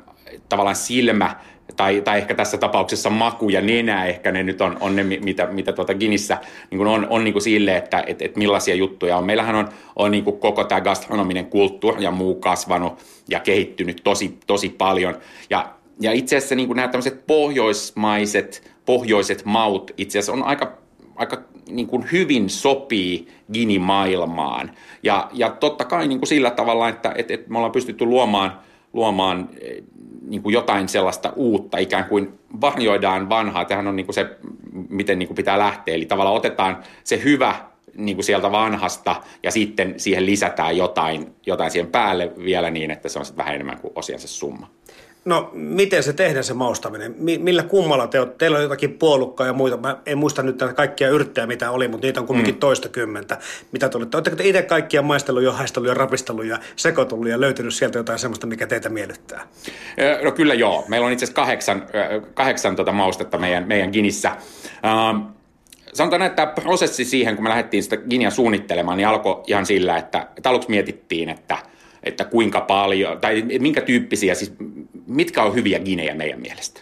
[0.49, 1.37] tavallaan silmä
[1.77, 5.47] tai, tai ehkä tässä tapauksessa maku ja nenä ehkä ne nyt on, on ne, mitä,
[5.47, 6.39] mitä tuota Ginissä
[6.71, 9.25] niin on, on niin kuin sille, että et, et millaisia juttuja on.
[9.25, 14.39] Meillähän on, on niin kuin koko tämä gastronominen kulttuuri ja muu kasvanut ja kehittynyt tosi,
[14.47, 15.19] tosi paljon.
[15.51, 20.79] Ja, ja itse asiassa niin kuin nämä tämmöiset pohjoismaiset, pohjoiset maut itse asiassa on aika,
[21.17, 24.71] aika niin kuin hyvin sopii Gini-maailmaan.
[25.03, 28.61] Ja, ja totta kai niin kuin sillä tavalla, että et, et me ollaan pystytty luomaan,
[28.93, 29.49] luomaan
[30.31, 33.65] niin kuin jotain sellaista uutta, ikään kuin varjoidaan vanhaa.
[33.65, 34.37] Tähän on niin kuin se,
[34.89, 35.95] miten niin kuin pitää lähteä.
[35.95, 37.55] Eli tavallaan otetaan se hyvä
[37.95, 43.09] niin kuin sieltä vanhasta ja sitten siihen lisätään jotain, jotain siihen päälle vielä niin, että
[43.09, 44.71] se on sitten vähän enemmän kuin osiansa summa.
[45.25, 47.15] No, miten se tehdään se maustaminen?
[47.19, 48.35] Millä kummalla te olette?
[48.39, 49.77] Teillä on jotakin puolukkaa ja muita.
[49.77, 52.59] Mä en muista nyt näitä kaikkia yrttejä, mitä oli, mutta niitä on kuitenkin mm.
[52.61, 53.39] toista kymmentä.
[53.73, 54.17] Mitä te olette?
[54.17, 58.19] Oletteko te itse kaikkia maistellut ja haistellut ja rapistellut ja sekoitullut ja löytynyt sieltä jotain
[58.19, 59.49] sellaista, mikä teitä miellyttää?
[60.23, 60.85] No kyllä joo.
[60.89, 61.87] Meillä on itse asiassa kahdeksan,
[62.35, 64.33] kahdeksan tuota maustetta meidän, meidän Ginissä.
[64.35, 65.27] Uh,
[65.93, 70.27] sanotaan, että prosessi siihen, kun me lähdettiin sitä Ginia suunnittelemaan, niin alkoi ihan sillä, että,
[70.37, 71.59] että aluksi mietittiin, että,
[72.03, 74.53] että kuinka paljon, tai minkä tyyppisiä, siis
[75.07, 76.81] mitkä on hyviä ginejä meidän mielestä.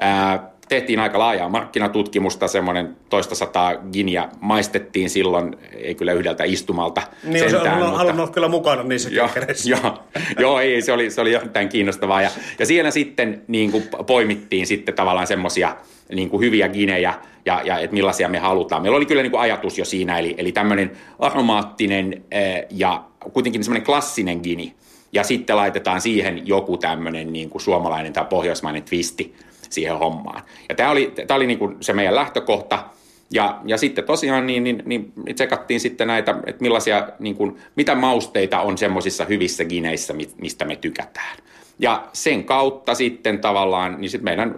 [0.00, 7.02] Ää, tehtiin aika laajaa markkinatutkimusta, semmoinen toista sataa ginia maistettiin silloin, ei kyllä yhdeltä istumalta
[7.24, 7.96] Niin sentään, se on mutta...
[7.96, 9.28] halunnut kyllä mukana niissä joo,
[9.64, 10.04] joo,
[10.38, 12.22] joo, ei, se oli, se oli jotain kiinnostavaa.
[12.22, 15.76] Ja, ja siellä sitten niin kuin poimittiin sitten tavallaan semmoisia
[16.14, 17.14] niin kuin hyviä ginejä
[17.46, 18.82] ja, ja että millaisia me halutaan.
[18.82, 22.24] Meillä oli kyllä niin kuin ajatus jo siinä, eli, eli tämmöinen aromaattinen
[22.70, 24.74] ja kuitenkin semmoinen klassinen gini,
[25.12, 29.34] ja sitten laitetaan siihen joku tämmöinen niin kuin suomalainen tai pohjoismainen twisti
[29.74, 30.42] siihen hommaan.
[30.68, 32.84] Ja tämä oli, tämä oli niin kuin se meidän lähtökohta,
[33.30, 37.94] ja, ja sitten tosiaan niin, niin, niin tsekattiin sitten näitä, että millaisia, niin kuin, mitä
[37.94, 41.36] mausteita on semmoisissa hyvissä gineissä, mistä me tykätään.
[41.78, 44.54] Ja sen kautta sitten tavallaan, niin sitten meidän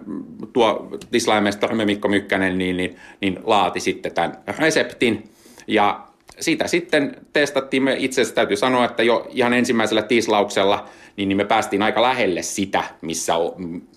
[0.53, 5.25] tuo tislaimestarimme Mikko Mykkänen niin, niin, niin laati sitten tämän reseptin.
[5.67, 6.06] Ja
[6.41, 11.37] sitä sitten testattiin, me itse asiassa täytyy sanoa, että jo ihan ensimmäisellä tislauksella niin, niin
[11.37, 13.33] me päästiin aika lähelle sitä, missä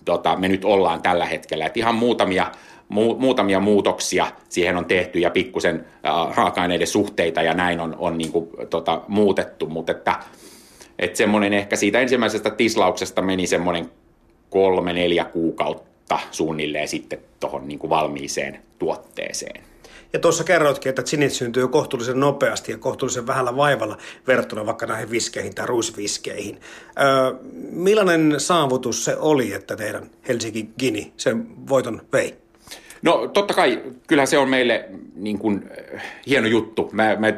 [0.04, 1.66] tota, me nyt ollaan tällä hetkellä.
[1.66, 2.52] Et ihan muutamia,
[2.88, 8.18] mu, muutamia muutoksia siihen on tehty ja pikkusen äh, raaka-aineiden suhteita ja näin on, on
[8.18, 10.14] niin kuin, tota, muutettu, mutta että
[10.98, 13.90] et semmoinen ehkä siitä ensimmäisestä tislauksesta meni semmoinen
[14.50, 19.69] kolme, neljä kuukautta suunnilleen sitten tuohon niin valmiiseen tuotteeseen.
[20.12, 25.10] Ja tuossa kerroitkin, että sinit syntyy kohtuullisen nopeasti ja kohtuullisen vähällä vaivalla verrattuna vaikka näihin
[25.10, 26.60] viskeihin tai ruisviskeihin.
[27.00, 27.32] Öö,
[27.70, 32.34] millainen saavutus se oli, että teidän Helsinki Gini sen voiton vei?
[33.02, 35.70] No totta kai, kyllä se on meille niin kuin,
[36.26, 36.90] hieno juttu.
[36.92, 37.32] Me, me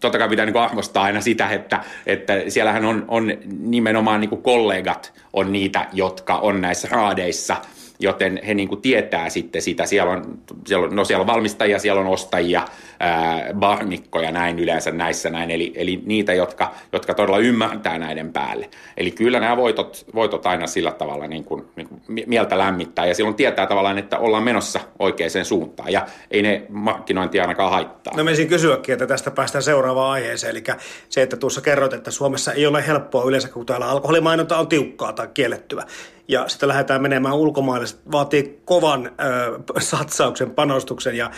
[0.00, 4.28] totta kai pitää niin kuin arvostaa aina sitä, että, että siellähän on, on nimenomaan niin
[4.28, 7.56] kuin kollegat on niitä, jotka on näissä raadeissa–
[8.00, 9.86] joten he niin kuin tietää sitten sitä.
[9.86, 12.62] Siellä on, siellä on, no siellä on valmistajia, siellä on ostajia,
[13.00, 18.70] ää, barnikkoja näin yleensä näissä näin, eli, eli niitä, jotka, jotka todella ymmärtää näiden päälle.
[18.96, 23.14] Eli kyllä nämä voitot, voitot aina sillä tavalla niin kuin, niin kuin mieltä lämmittää ja
[23.14, 28.16] silloin tietää tavallaan, että ollaan menossa oikeaan suuntaan ja ei ne markkinointi ainakaan haittaa.
[28.16, 30.62] No menisin kysyäkin, että tästä päästään seuraavaan aiheeseen, eli
[31.08, 35.12] se, että tuossa kerroit, että Suomessa ei ole helppoa yleensä, kun täällä alkoholimainonta on tiukkaa
[35.12, 35.84] tai kiellettyä
[36.28, 37.86] ja sitten lähdetään menemään ulkomaille.
[37.86, 41.30] Se vaatii kovan ö, satsauksen, panostuksen ja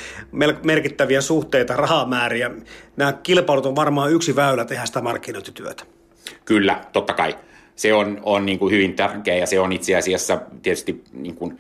[0.65, 2.51] merkittäviä suhteita, rahamääriä.
[2.97, 5.85] Nämä kilpailut on varmaan yksi väylä tehdä sitä markkinointityötä.
[6.45, 7.37] Kyllä, totta kai.
[7.77, 11.59] Se on, on niin kuin hyvin tärkeä ja se on itse asiassa tietysti, niin kuin,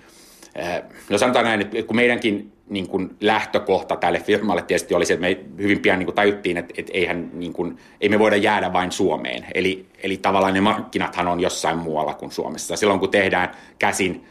[1.10, 5.26] no sanotaan näin, että kun meidänkin niin kuin lähtökohta tälle firmalle tietysti oli se, että
[5.26, 8.72] me hyvin pian niin kuin tajuttiin, että, että eihän, niin kuin, ei me voida jäädä
[8.72, 9.46] vain Suomeen.
[9.54, 12.76] Eli, eli tavallaan ne markkinathan on jossain muualla kuin Suomessa.
[12.76, 14.24] Silloin kun tehdään käsin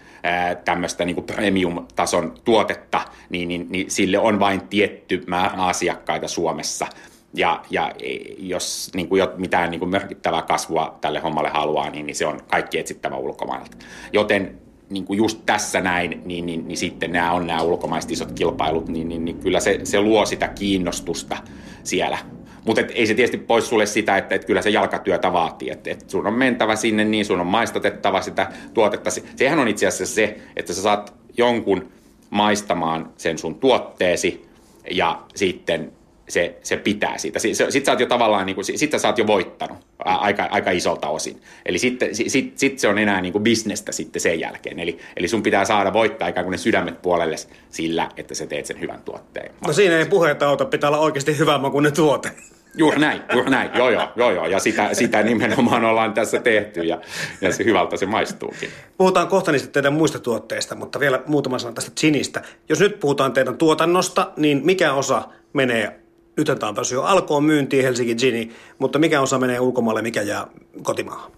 [0.66, 6.88] tämmöistä niin premium-tason tuotetta, niin, niin, niin sille on vain tietty määrä asiakkaita Suomessa.
[7.34, 7.92] Ja, ja
[8.38, 12.42] jos niin kuin mitään niin kuin merkittävää kasvua tälle hommalle haluaa, niin, niin se on
[12.48, 13.78] kaikki etsittävä ulkomailta.
[14.14, 18.32] Joten niin kuin just tässä näin, niin, niin, niin sitten nämä on nämä ulkomaiset isot
[18.32, 21.38] kilpailut, niin, niin, niin kyllä se, se luo sitä kiinnostusta
[21.84, 22.18] siellä.
[22.66, 26.10] Mutta ei se tietysti pois sulle sitä, että et kyllä se jalkatyötä vaatii, että et
[26.10, 29.10] sun on mentävä sinne, niin sun on maistatettava sitä tuotetta.
[29.36, 31.92] Sehän on itse asiassa se, että sä saat jonkun
[32.30, 34.46] maistamaan sen sun tuotteesi
[34.92, 35.92] ja sitten
[36.30, 37.40] se, se pitää siitä.
[37.40, 41.08] Sitten sä oot jo tavallaan, niin kuin, sit sä oot jo voittanut aika, aika isolta
[41.08, 41.42] osin.
[41.66, 44.80] Eli sitten sit, sit se on enää niin kuin bisnestä sitten sen jälkeen.
[44.80, 47.36] Eli, eli sun pitää saada voittaa ikään kuin ne sydämet puolelle
[47.70, 49.52] sillä, että sä teet sen hyvän tuotteen.
[49.68, 52.32] No siinä ei puheita auta, pitää olla oikeasti hyvä makuinen tuote.
[52.76, 53.70] Juuri näin, juuri näin.
[53.76, 54.46] Joo, joo, joo, joo.
[54.46, 57.02] Ja sitä, sitä nimenomaan ollaan tässä tehty ja,
[57.42, 58.70] ja se hyvältä se maistuukin.
[58.98, 62.42] Puhutaan kohta niistä teidän muista tuotteista, mutta vielä muutama sana tästä Ginistä.
[62.70, 65.99] Jos nyt puhutaan teidän tuotannosta, niin mikä osa menee
[66.40, 70.22] nyt tämä on päässyt jo alkoon myyntiin Helsinki Gini, mutta mikä osa menee ulkomaille, mikä
[70.22, 70.48] jää
[70.84, 71.32] kotimaahan?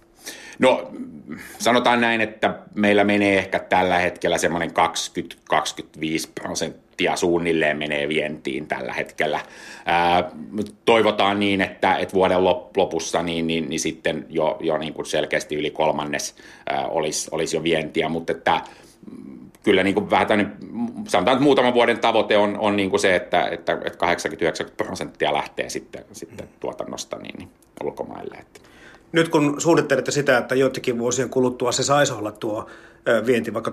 [0.59, 0.91] No
[1.59, 4.73] sanotaan näin, että meillä menee ehkä tällä hetkellä semmoinen 20-25
[6.41, 9.39] prosenttia suunnilleen menee vientiin tällä hetkellä.
[9.85, 10.31] Ää,
[10.85, 12.43] toivotaan niin, että, että vuoden
[12.77, 16.35] lopussa niin, niin, niin sitten jo, jo niin kuin selkeästi yli kolmannes
[16.69, 18.61] ää, olisi, olisi jo vientiä, mutta että
[19.63, 20.57] kyllä niin kuin vähän tämmöinen
[21.07, 24.05] sanotaan, että muutaman vuoden tavoite on, on niin kuin se, että, että, että
[24.65, 27.49] 80-90 prosenttia lähtee sitten, sitten tuotannosta niin, niin
[27.83, 28.35] ulkomaille.
[28.35, 28.59] Että.
[29.11, 32.67] Nyt kun suunnittelette sitä, että joitakin vuosien kuluttua se saisi olla tuo
[33.25, 33.71] vienti vaikka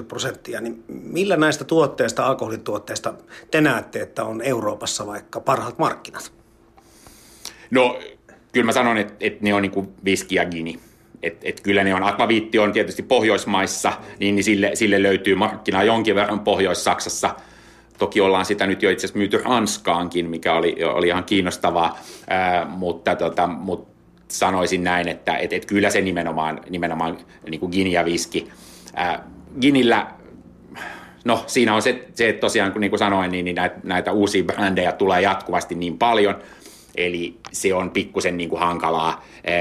[0.00, 3.14] 80-90 prosenttia, niin millä näistä tuotteista, alkoholituotteista
[3.50, 6.32] te näette, että on Euroopassa vaikka parhaat markkinat?
[7.70, 8.00] No
[8.52, 10.80] kyllä mä sanon, että, että ne on niin kuin viski ja gini.
[11.24, 15.84] Et, et kyllä ne on, akvaviitti on tietysti Pohjoismaissa, niin, niin sille, sille löytyy markkinaa
[15.84, 17.34] jonkin verran Pohjois-Saksassa.
[17.98, 22.64] Toki ollaan sitä nyt jo itse asiassa myyty Ranskaankin, mikä oli, oli ihan kiinnostavaa, ää,
[22.64, 23.94] mutta, tota, mutta
[24.28, 27.18] sanoisin näin, että et, et kyllä se nimenomaan, nimenomaan
[27.50, 28.48] niin kuin Gini ja viski.
[28.94, 29.24] Ää,
[29.60, 30.06] Ginillä,
[31.24, 34.12] no siinä on se, se että tosiaan kun niin kuin sanoin, niin, niin näitä, näitä
[34.12, 36.38] uusia brändejä tulee jatkuvasti niin paljon,
[36.96, 39.54] eli se on pikkusen niin kuin hankalaa, ää,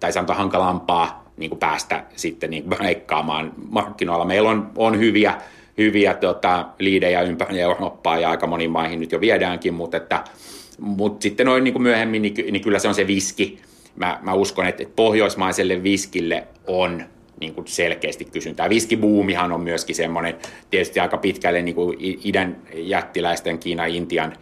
[0.00, 4.24] tai sanotaan hankalampaa niin kuin päästä sitten niin breikkaamaan markkinoilla.
[4.24, 5.34] Meillä on, on hyviä,
[5.78, 10.24] hyviä tota, liidejä ympäri Eurooppaa ja aika moniin maihin nyt jo viedäänkin, mutta, että,
[10.78, 13.58] mutta sitten noin niin kuin myöhemmin, niin, niin kyllä se on se viski,
[13.96, 17.04] mä, mä uskon, että, että pohjoismaiselle viskille on
[17.40, 18.68] niin kuin selkeästi kysyntää.
[18.68, 20.34] Viskibuumihan on myöskin semmoinen
[20.70, 24.36] tietysti aika pitkälle niin kuin idän jättiläisten, Kiina, Intian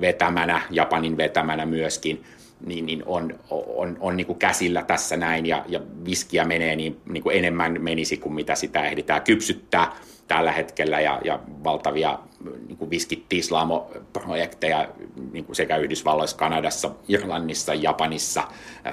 [0.00, 2.24] vetämänä, Japanin vetämänä myöskin,
[2.66, 7.00] niin, niin on, on, on niin kuin käsillä tässä näin ja, ja viskiä menee niin,
[7.08, 9.92] niin kuin enemmän menisi kuin mitä sitä ehditään kypsyttää
[10.28, 12.18] tällä hetkellä ja, ja valtavia
[12.66, 14.88] niin kuin viskittislaamo-projekteja
[15.32, 18.42] niin kuin sekä Yhdysvalloissa, Kanadassa, Irlannissa, Japanissa,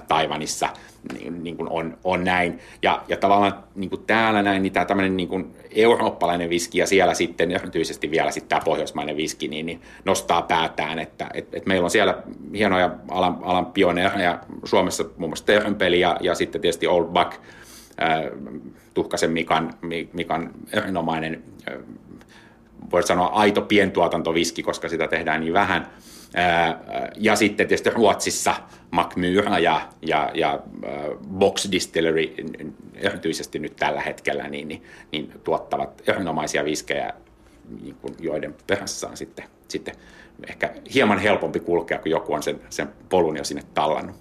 [0.08, 0.69] Taivanissa
[1.13, 2.60] niin, niin kuin on, on näin.
[2.82, 6.88] Ja, ja tavallaan niin kuin täällä näin, niin tämä tämmöinen niin kuin eurooppalainen viski ja
[6.88, 11.65] siellä sitten erityisesti vielä sitten tämä pohjoismainen viski, niin, niin nostaa päätään, että et, et
[11.65, 12.17] meillä on siellä
[12.56, 17.41] hienoja alan, alan pioneereja Suomessa, muun muassa Termpeli ja, ja sitten tietysti Old Buck,
[18.93, 19.73] Tuhkasen Mikan,
[20.13, 21.43] Mikan erinomainen,
[22.91, 25.88] voisi sanoa aito pientuotantoviski, koska sitä tehdään niin vähän.
[27.17, 28.56] Ja sitten tietysti Ruotsissa
[28.91, 30.60] Macmyra ja, ja, ja
[31.27, 32.36] Box Distillery
[32.95, 37.13] erityisesti nyt tällä hetkellä niin, niin, niin tuottavat erinomaisia viskejä,
[37.82, 39.95] niin kuin, joiden perässä on sitten, sitten
[40.47, 44.15] ehkä hieman helpompi kulkea, kun joku on sen, sen polun jo sinne tallannut.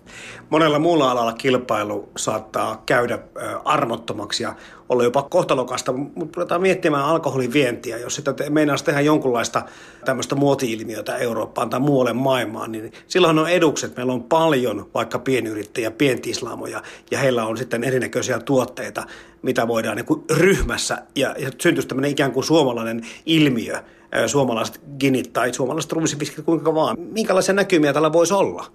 [0.50, 3.18] Monella muulla alalla kilpailu saattaa käydä
[3.64, 4.54] armottomaksi ja
[4.88, 7.98] olla jopa kohtalokasta, mutta ruvetaan miettimään alkoholin vientiä.
[7.98, 9.62] Jos sitä te, meinaisi tehdä jonkunlaista
[10.04, 13.96] tämmöistä muoti-ilmiötä Eurooppaan tai muualle maailmaan, niin silloin on edukset.
[13.96, 19.04] Meillä on paljon vaikka pienyrittäjiä, pientislaamoja ja heillä on sitten erinäköisiä tuotteita,
[19.42, 23.82] mitä voidaan niin ryhmässä ja, ja syntyisi tämmöinen ikään kuin suomalainen ilmiö–
[24.27, 26.96] suomalaiset ginit tai suomalaiset ruusipiskit, kuinka vaan.
[26.98, 28.66] Minkälaisia näkymiä tällä voisi olla?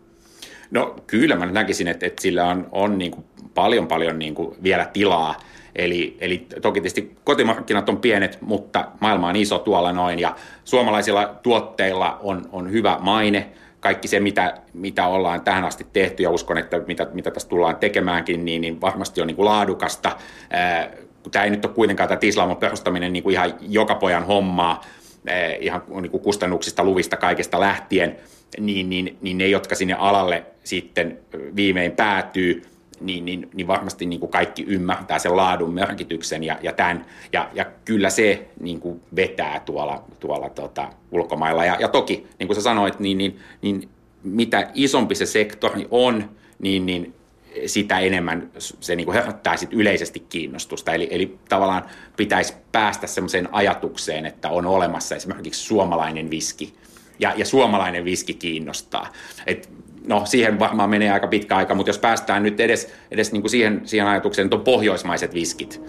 [0.71, 4.55] No kyllä mä näkisin, että, että sillä on, on niin kuin paljon paljon niin kuin
[4.63, 5.35] vielä tilaa.
[5.75, 11.35] Eli, eli toki tietysti kotimarkkinat on pienet, mutta maailma on iso tuolla noin ja suomalaisilla
[11.43, 13.49] tuotteilla on, on hyvä maine.
[13.79, 17.75] Kaikki se, mitä, mitä ollaan tähän asti tehty ja uskon, että mitä, mitä tässä tullaan
[17.75, 20.17] tekemäänkin, niin, niin varmasti on niin kuin laadukasta.
[20.49, 20.89] Ää,
[21.31, 24.81] tämä ei nyt ole kuitenkaan tämä Tislamon perustaminen niin kuin ihan joka pojan hommaa,
[25.59, 28.17] ihan niin kuin kustannuksista, luvista, kaikesta lähtien,
[28.59, 31.19] niin, niin, niin ne, jotka sinne alalle sitten
[31.55, 32.61] viimein päätyy,
[33.01, 37.05] niin, niin, niin varmasti niin kuin kaikki ymmärtää sen laadun merkityksen ja, ja tämän.
[37.33, 41.65] Ja, ja kyllä se niin kuin vetää tuolla, tuolla tota, ulkomailla.
[41.65, 43.89] Ja, ja toki, niin kuin sä sanoit, niin, niin, niin
[44.23, 47.13] mitä isompi se sektori on, niin, niin
[47.65, 50.93] sitä enemmän se niin kuin herättää sit yleisesti kiinnostusta.
[50.93, 51.85] Eli, eli tavallaan
[52.17, 56.73] pitäisi päästä semmoiseen ajatukseen, että on olemassa esimerkiksi suomalainen viski,
[57.19, 59.13] ja, ja suomalainen viski kiinnostaa.
[59.47, 59.69] Et,
[60.07, 63.51] no siihen varmaan menee aika pitkä aika, mutta jos päästään nyt edes, edes niin kuin
[63.51, 65.81] siihen, siihen ajatukseen, että on pohjoismaiset viskit,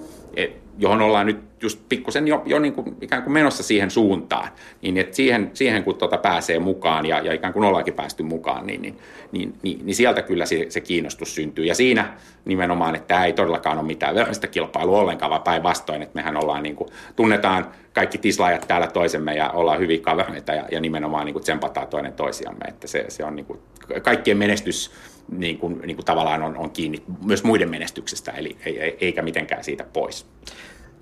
[0.79, 4.49] johon ollaan nyt just pikkusen jo, jo niin kuin ikään kuin menossa siihen suuntaan,
[4.83, 8.67] niin että siihen, siihen kun tuota pääsee mukaan ja, ja ikään kuin ollaankin päästy mukaan,
[8.67, 8.99] niin, niin,
[9.33, 11.65] niin, niin, niin sieltä kyllä se, se kiinnostus syntyy.
[11.65, 12.15] Ja siinä
[12.45, 16.63] nimenomaan, että tämä ei todellakaan ole mitään verrasta kilpailua ollenkaan, vaan päinvastoin, että mehän ollaan
[16.63, 21.35] niin kuin, tunnetaan kaikki tislaajat täällä toisemme ja ollaan hyviä kavereita ja, ja nimenomaan niin
[21.35, 23.59] kuin tsempataan toinen toisiamme, että se, se on niin kuin,
[24.03, 24.91] kaikkien menestys
[25.33, 28.57] niin kuin, niin kuin tavallaan on, on kiinni myös muiden menestyksestä, eli
[29.01, 30.27] eikä mitenkään siitä pois.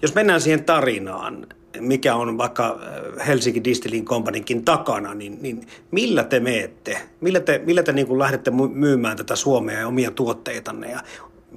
[0.03, 1.47] Jos mennään siihen tarinaan,
[1.81, 2.81] mikä on vaikka
[3.19, 6.99] äh, Helsinki Distilling Companynkin takana, niin, niin millä te meette?
[7.21, 10.91] Millä te, millä te niin kuin lähdette myymään tätä Suomea ja omia tuotteitanne?
[10.91, 11.01] Ja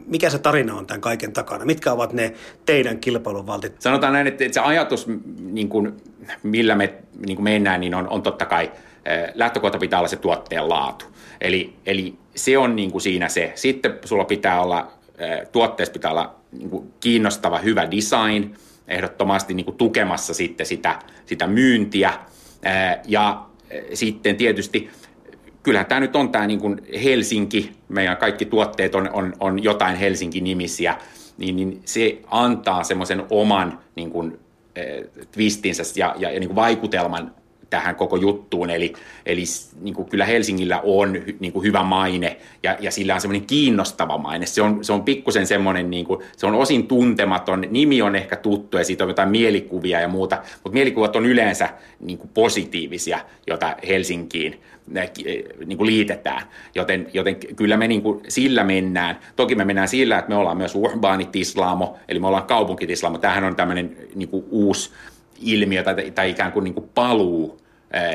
[0.08, 1.66] mikä se tarina on tämän kaiken takana?
[1.66, 2.34] Mitkä ovat ne
[2.66, 3.82] teidän kilpailuvaltit?
[3.82, 5.08] Sanotaan näin, että se ajatus,
[5.40, 5.98] niin kuin,
[6.44, 6.94] millä me
[7.26, 11.06] niin kuin mennään, niin on, on totta kai äh, lähtökohta pitää olla se tuotteen laatu.
[11.42, 13.52] Eli, eli se on niin kuin siinä se.
[13.56, 14.92] Sitten sulla pitää olla,
[15.52, 18.56] tuotteessa pitää olla niin kuin kiinnostava, hyvä design,
[18.88, 22.14] ehdottomasti niin kuin tukemassa sitten sitä, sitä myyntiä.
[23.08, 23.46] Ja
[23.94, 24.90] sitten tietysti
[25.64, 29.96] kyllähän tämä nyt on tämä niin kuin Helsinki, meidän kaikki tuotteet on, on, on jotain
[29.96, 30.96] Helsinki-nimisiä,
[31.38, 34.40] niin, niin se antaa semmoisen oman niin kuin,
[35.32, 37.36] twistinsä ja, ja, ja niin kuin vaikutelman
[37.70, 38.70] tähän koko juttuun.
[38.70, 38.94] Eli,
[39.26, 39.44] eli
[39.82, 44.18] niin kuin kyllä Helsingillä on niin kuin hyvä maine ja, ja sillä on semmoinen kiinnostava
[44.18, 44.46] maine.
[44.46, 48.36] Se on, se on pikkusen semmoinen, niin kuin, se on osin tuntematon, nimi on ehkä
[48.36, 53.20] tuttu ja siitä on jotain mielikuvia ja muuta, mutta mielikuvat on yleensä niin kuin positiivisia,
[53.48, 54.62] joita Helsinkiin
[55.66, 56.42] niin kuin liitetään.
[56.76, 59.20] Joten, joten kyllä me niin kuin sillä mennään.
[59.36, 63.18] Toki me mennään sillä, että me ollaan myös urbaanitislamo, eli me ollaan kaupunkitislamo.
[63.18, 64.92] Tämähän on tämmöinen niin kuin uusi
[65.42, 67.60] ilmiö tai, tai ikään kuin, niin kuin paluu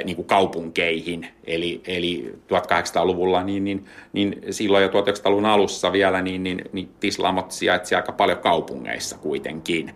[0.04, 1.26] niin kuin kaupunkeihin.
[1.44, 7.52] Eli, eli 1800-luvulla, niin, niin, niin silloin jo 1900-luvun alussa vielä, niin, niin, niin tislamot
[7.52, 9.94] sijaitsi aika paljon kaupungeissa kuitenkin.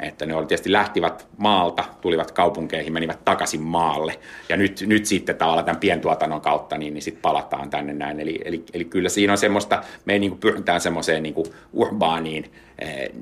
[0.00, 4.18] Että ne oli tietysti lähtivät maalta, tulivat kaupunkeihin, menivät takaisin maalle.
[4.48, 8.20] Ja nyt, nyt sitten tavallaan tämän pientuotannon kautta, niin, niin sitten palataan tänne näin.
[8.20, 11.34] Eli, eli, eli kyllä siinä on semmoista, me niin kuin pyritään semmoiseen niin
[11.72, 12.52] urbaaniin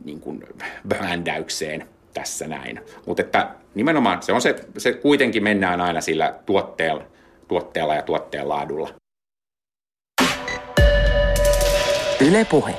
[0.04, 0.44] niin kuin
[0.88, 2.80] brändäykseen– tässä näin.
[3.06, 7.04] Mutta että nimenomaan se on se, se kuitenkin mennään aina sillä tuotteella,
[7.48, 8.94] tuotteella ja tuotteen laadulla.
[12.20, 12.74] Yle Puhe.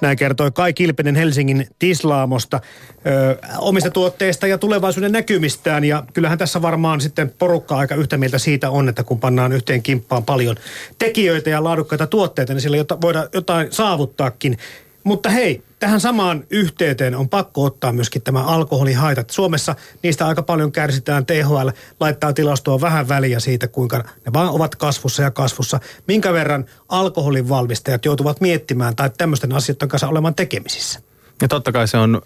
[0.00, 2.60] Näin kertoi Kai Kilpinen Helsingin Tislaamosta
[3.06, 5.84] ö, omista tuotteista ja tulevaisuuden näkymistään.
[5.84, 9.82] Ja kyllähän tässä varmaan sitten porukka aika yhtä mieltä siitä on, että kun pannaan yhteen
[9.82, 10.56] kimppaan paljon
[10.98, 14.58] tekijöitä ja laadukkaita tuotteita, niin sillä voidaan jotain saavuttaakin.
[15.04, 19.30] Mutta hei, tähän samaan yhteyteen on pakko ottaa myöskin tämä alkoholihaitat.
[19.30, 21.26] Suomessa niistä aika paljon kärsitään.
[21.26, 21.68] THL
[22.00, 25.80] laittaa tilastoa vähän väliä siitä, kuinka ne vaan ovat kasvussa ja kasvussa.
[26.08, 31.00] Minkä verran alkoholin valmistajat joutuvat miettimään tai tämmöisten asioiden kanssa olemaan tekemisissä?
[31.42, 32.22] Ja totta kai se on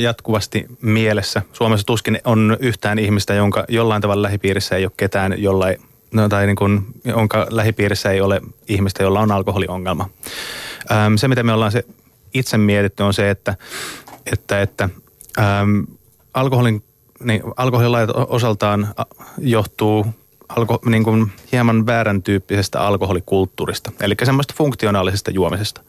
[0.00, 1.42] jatkuvasti mielessä.
[1.52, 5.76] Suomessa tuskin on yhtään ihmistä, jonka jollain tavalla lähipiirissä ei ole ketään, jollain,
[6.12, 10.10] no, tai niin kuin, jonka lähipiirissä ei ole ihmistä, jolla on alkoholiongelma.
[11.16, 11.84] Se, mitä me ollaan se
[12.38, 13.54] itse mietitty on se, että,
[14.32, 14.88] että, että
[15.38, 15.86] äm,
[16.34, 16.82] alkoholin,
[17.24, 18.88] niin, alkoholilait osaltaan
[19.38, 20.06] johtuu
[20.48, 25.80] alko, niin kuin hieman väärän tyyppisestä alkoholikulttuurista, eli semmoista funktionaalisesta juomisesta.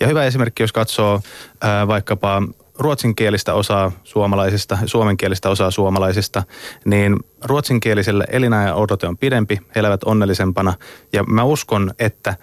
[0.00, 1.20] Ja hyvä esimerkki, jos katsoo
[1.60, 2.42] ää, vaikkapa
[2.78, 6.42] ruotsinkielistä osaa suomalaisista, suomenkielistä osaa suomalaisista,
[6.84, 10.74] niin ruotsinkielisellä elinajan odote on pidempi, he elävät onnellisempana.
[11.12, 12.36] Ja mä uskon, että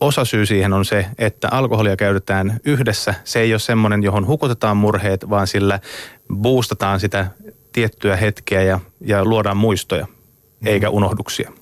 [0.00, 3.14] osa syy siihen on se, että alkoholia käytetään yhdessä.
[3.24, 5.80] Se ei ole semmoinen, johon hukutetaan murheet, vaan sillä
[6.34, 7.26] boostataan sitä
[7.72, 10.06] tiettyä hetkeä ja, ja luodaan muistoja,
[10.66, 10.94] eikä mm.
[10.94, 11.52] unohduksia.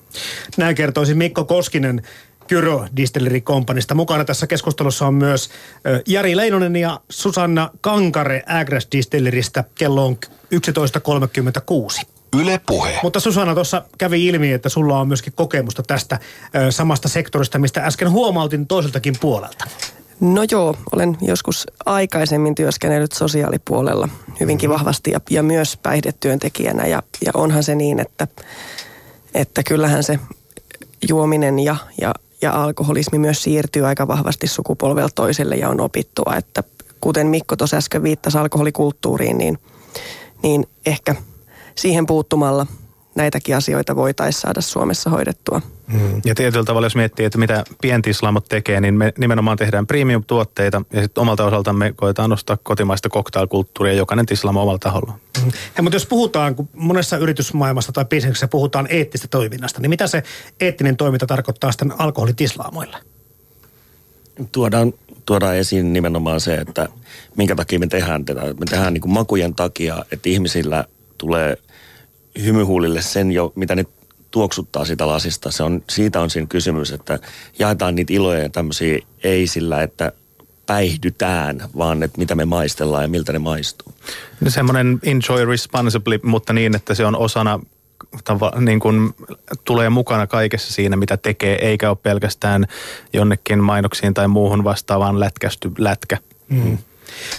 [0.56, 2.02] Näin kertoisi Mikko Koskinen
[2.48, 3.94] Kyro Distillery Companysta.
[3.94, 5.50] Mukana tässä keskustelussa on myös
[6.06, 9.64] Jari Leinonen ja Susanna Kankare Agres Distilleristä.
[9.74, 10.18] Kello on
[10.54, 12.17] 11.36.
[12.36, 12.98] Yle Puhe.
[13.02, 16.18] Mutta Susanna tuossa kävi ilmi, että sulla on myöskin kokemusta tästä
[16.56, 19.64] ö, samasta sektorista, mistä äsken huomautin toiseltakin puolelta.
[20.20, 24.08] No joo, olen joskus aikaisemmin työskennellyt sosiaalipuolella
[24.40, 24.78] hyvinkin mm-hmm.
[24.78, 26.86] vahvasti ja, ja myös päihdetyöntekijänä.
[26.86, 28.26] Ja, ja onhan se niin, että,
[29.34, 30.18] että kyllähän se
[31.08, 36.34] juominen ja, ja, ja alkoholismi myös siirtyy aika vahvasti sukupolvelta toiselle ja on opittua.
[36.36, 36.62] Että
[37.00, 39.58] kuten Mikko tuossa äsken viittasi alkoholikulttuuriin, niin,
[40.42, 41.14] niin ehkä–
[41.78, 42.66] siihen puuttumalla
[43.14, 45.60] näitäkin asioita voitaisiin saada Suomessa hoidettua.
[45.92, 46.20] Hmm.
[46.24, 51.02] Ja tietyllä tavalla, jos miettii, että mitä pientislamot tekee, niin me nimenomaan tehdään premium-tuotteita ja
[51.02, 55.18] sitten omalta osaltamme koetaan nostaa kotimaista cocktailkulttuuria jokainen tislamo omalla taholla.
[55.40, 55.52] Hmm.
[55.76, 60.22] Ja, mutta jos puhutaan, kun monessa yritysmaailmassa tai bisneksessä puhutaan eettistä toiminnasta, niin mitä se
[60.60, 62.96] eettinen toiminta tarkoittaa sitten alkoholitislaamoille?
[64.52, 64.92] Tuodaan,
[65.26, 66.88] tuodaan esiin nimenomaan se, että
[67.36, 68.40] minkä takia me tehdään tätä.
[68.40, 70.84] Me tehdään niin kuin makujen takia, että ihmisillä
[71.18, 71.56] tulee–
[72.42, 73.84] hymyhuulille sen jo, mitä ne
[74.30, 75.50] tuoksuttaa sitä lasista.
[75.50, 77.18] Se on, siitä on siinä kysymys, että
[77.58, 80.12] jaetaan niitä iloja ja tämmöisiä ei sillä, että
[80.66, 83.94] päihdytään, vaan että mitä me maistellaan ja miltä ne maistuu.
[84.40, 87.60] No semmoinen enjoy responsibly, mutta niin, että se on osana
[88.60, 89.14] niin kuin
[89.64, 92.66] tulee mukana kaikessa siinä, mitä tekee, eikä ole pelkästään
[93.12, 96.18] jonnekin mainoksiin tai muuhun vastaavaan lätkästy lätkä.
[96.48, 96.78] Mm.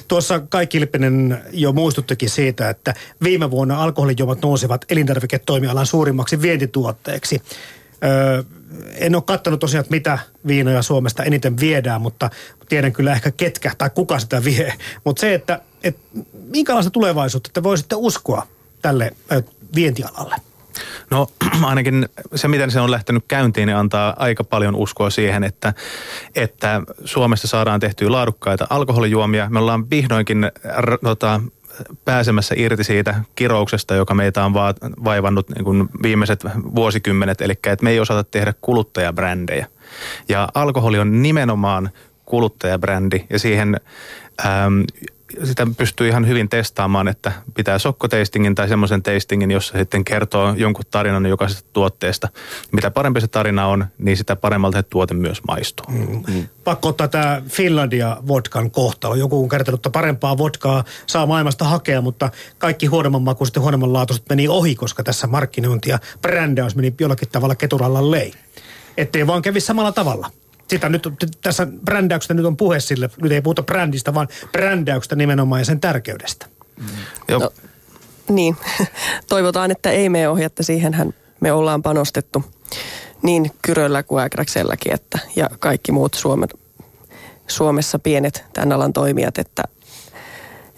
[0.07, 7.41] Tuossa Kai Kilpinen jo muistuttikin siitä, että viime vuonna alkoholijuomat nousivat elintarviketoimialan suurimmaksi vientituotteeksi.
[8.03, 8.43] Öö,
[8.95, 12.29] en ole katsonut tosiaan, että mitä viinoja Suomesta eniten viedään, mutta
[12.69, 14.73] tiedän kyllä ehkä ketkä tai kuka sitä vie.
[15.03, 16.01] Mutta se, että, että
[16.33, 18.47] minkälaista tulevaisuutta te voisitte uskoa
[18.81, 19.11] tälle
[19.75, 20.35] vientialalle?
[21.09, 21.27] No
[21.63, 25.73] ainakin se, miten se on lähtenyt käyntiin, niin antaa aika paljon uskoa siihen, että,
[26.35, 29.49] että Suomessa saadaan tehtyä laadukkaita alkoholijuomia.
[29.49, 31.41] Me ollaan vihdoinkin r- tota,
[32.05, 34.53] pääsemässä irti siitä kirouksesta, joka meitä on
[35.03, 36.43] vaivannut niin kuin viimeiset
[36.75, 39.67] vuosikymmenet, eli että me ei osata tehdä kuluttajabrändejä.
[40.29, 41.89] Ja alkoholi on nimenomaan
[42.25, 43.79] kuluttajabrändi ja siihen
[44.45, 44.83] äm,
[45.43, 50.85] sitä pystyy ihan hyvin testaamaan, että pitää sokkoteistingin tai semmoisen teistingin, jossa sitten kertoo jonkun
[50.91, 52.29] tarinan jokaisesta tuotteesta.
[52.71, 55.85] Mitä parempi se tarina on, niin sitä paremmalta se tuote myös maistuu.
[55.89, 56.23] Mm.
[56.27, 56.47] Mm.
[56.63, 59.15] Pakko ottaa tämä Finlandia vodkan kohtalo.
[59.15, 63.93] Joku on kertonut, että parempaa vodkaa saa maailmasta hakea, mutta kaikki huonomman makuiset ja huonomman
[63.93, 68.33] laatuiset meni ohi, koska tässä markkinointi ja brändäys meni jollakin tavalla keturalla lei.
[68.97, 70.31] Ettei vaan kävi samalla tavalla
[70.69, 71.07] sitä nyt
[71.41, 75.79] tässä brändäyksestä nyt on puhe sille, nyt ei puhuta brändistä, vaan brändäyksestä nimenomaan ja sen
[75.79, 76.45] tärkeydestä.
[76.77, 76.85] Mm.
[77.27, 77.39] Joo.
[77.39, 77.51] No,
[78.29, 78.57] niin,
[79.29, 80.63] toivotaan, että ei me ohjatta.
[80.63, 82.43] Siihenhän me ollaan panostettu
[83.21, 86.49] niin Kyröllä kuin Ägräkselläkin, että, ja kaikki muut Suomen,
[87.47, 89.63] Suomessa pienet tämän alan toimijat, että,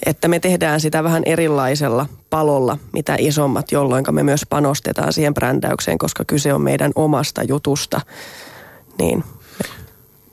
[0.06, 5.98] että me tehdään sitä vähän erilaisella palolla, mitä isommat, jolloin me myös panostetaan siihen brändäykseen,
[5.98, 8.02] koska kyse on meidän omasta jutusta.
[9.00, 9.24] Niin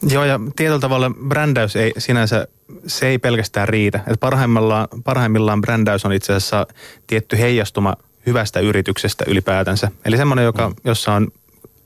[0.02, 2.48] Joo, ja tietyllä tavalla brändäys ei sinänsä,
[2.86, 4.00] se ei pelkästään riitä.
[4.06, 6.66] Et parhaimmillaan, parhaimmillaan brändäys on itse asiassa
[7.06, 7.96] tietty heijastuma
[8.26, 9.90] hyvästä yrityksestä ylipäätänsä.
[10.04, 11.28] Eli semmoinen, joka, jossa on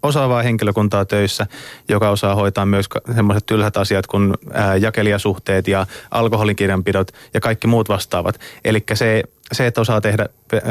[0.03, 1.47] osaavaa henkilökuntaa töissä,
[1.89, 7.89] joka osaa hoitaa myös semmoiset tylhät asiat kuin ää, jakelijasuhteet ja alkoholinkirjanpidot ja kaikki muut
[7.89, 8.41] vastaavat.
[8.65, 9.23] Eli se
[9.53, 10.29] se, että osaa tehdä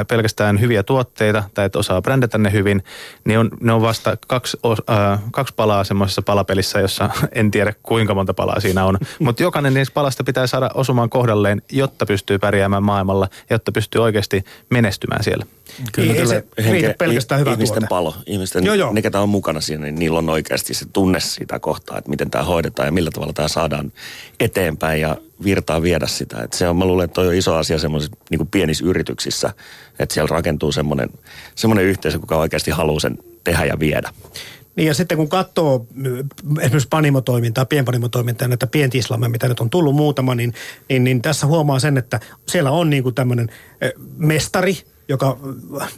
[0.08, 2.84] pelkästään hyviä tuotteita tai että osaa brändätä ne hyvin,
[3.26, 4.58] niin on, ne on vasta kaksi,
[4.90, 8.98] äh, kaksi palaa semmoisessa palapelissä, jossa en tiedä kuinka monta palaa siinä on.
[9.20, 14.44] Mutta jokainen niistä palasta pitää saada osumaan kohdalleen, jotta pystyy pärjäämään maailmalla, jotta pystyy oikeasti
[14.70, 15.46] menestymään siellä.
[15.92, 17.90] Kyllä, ei, se henke, pelkästään hyvä ihmisten tuote.
[17.90, 18.94] palo, ihmisten, joo, joo.
[18.94, 22.32] ne ketä on mukana siinä, niin niillä on oikeasti se tunne sitä kohtaa, että miten
[22.32, 23.92] tämä hoidetaan ja millä tavalla tämä saadaan
[24.40, 26.42] eteenpäin ja virtaa viedä sitä.
[26.44, 29.54] Et se on, mä luulen, että toi on iso asia semmoisissa niin pienissä yrityksissä,
[30.00, 31.10] että siellä rakentuu semmoinen,
[31.56, 34.10] semmoinen yhteisö, kuka oikeasti haluaa sen tehdä ja viedä.
[34.76, 35.88] Niin ja sitten kun katsoo
[36.60, 40.54] esimerkiksi panimotoimintaa, pienpanimotoimintaa, näitä pientislamme, mitä nyt on tullut muutama, niin,
[40.90, 43.50] niin, niin tässä huomaa sen, että siellä on niin kuin tämmöinen
[44.18, 44.78] mestari,
[45.12, 45.38] joka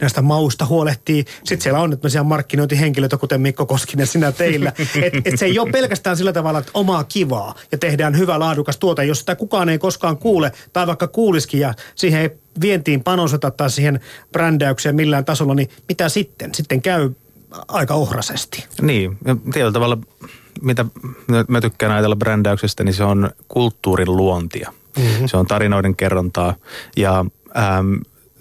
[0.00, 1.24] näistä mausta huolehtii.
[1.44, 4.72] Sitten siellä on nyt markkinointihenkilöitä, kuten Mikko Koskinen sinä teillä.
[5.02, 8.76] Et, et se ei ole pelkästään sillä tavalla, että omaa kivaa ja tehdään hyvä laadukas
[8.76, 9.04] tuote.
[9.04, 13.70] Jos sitä kukaan ei koskaan kuule tai vaikka kuulisikin ja siihen ei vientiin panoseta tai
[13.70, 14.00] siihen
[14.32, 16.54] brändäykseen millään tasolla, niin mitä sitten?
[16.54, 17.10] Sitten käy
[17.68, 18.64] aika ohrasesti.
[18.82, 19.98] Niin, ja tietyllä tavalla,
[20.62, 20.84] mitä
[21.48, 24.72] mä tykkään ajatella brändäyksestä, niin se on kulttuurin luontia.
[24.98, 25.26] Mm-hmm.
[25.26, 26.54] Se on tarinoiden kerrontaa
[26.96, 27.24] ja
[27.56, 27.94] ähm,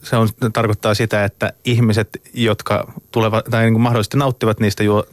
[0.03, 5.05] se on, tarkoittaa sitä, että ihmiset, jotka tulevat tai niin kuin mahdollisesti nauttivat niistä juo,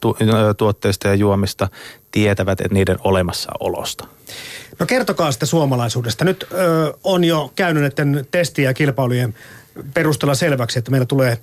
[0.00, 0.16] tu,
[0.56, 1.68] tuotteista ja juomista,
[2.10, 4.06] tietävät että niiden olemassaolosta.
[4.78, 6.24] No kertokaa sitä suomalaisuudesta.
[6.24, 9.34] Nyt ö, on jo käynyt näiden testiä ja kilpailujen
[9.94, 11.38] perusteella selväksi, että meillä tulee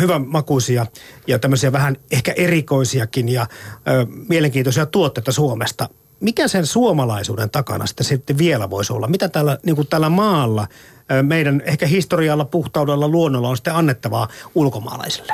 [0.00, 0.86] hyvän makuisia
[1.26, 3.46] ja tämmöisiä vähän ehkä erikoisiakin ja
[3.88, 5.88] ö, mielenkiintoisia tuotteita Suomesta.
[6.20, 9.08] Mikä sen suomalaisuuden takana sitten, sitten vielä voisi olla?
[9.08, 10.68] Mitä tällä, niin kuin tällä maalla
[11.22, 15.32] meidän ehkä historialla, puhtaudella, luonnolla on sitten annettavaa ulkomaalaisille?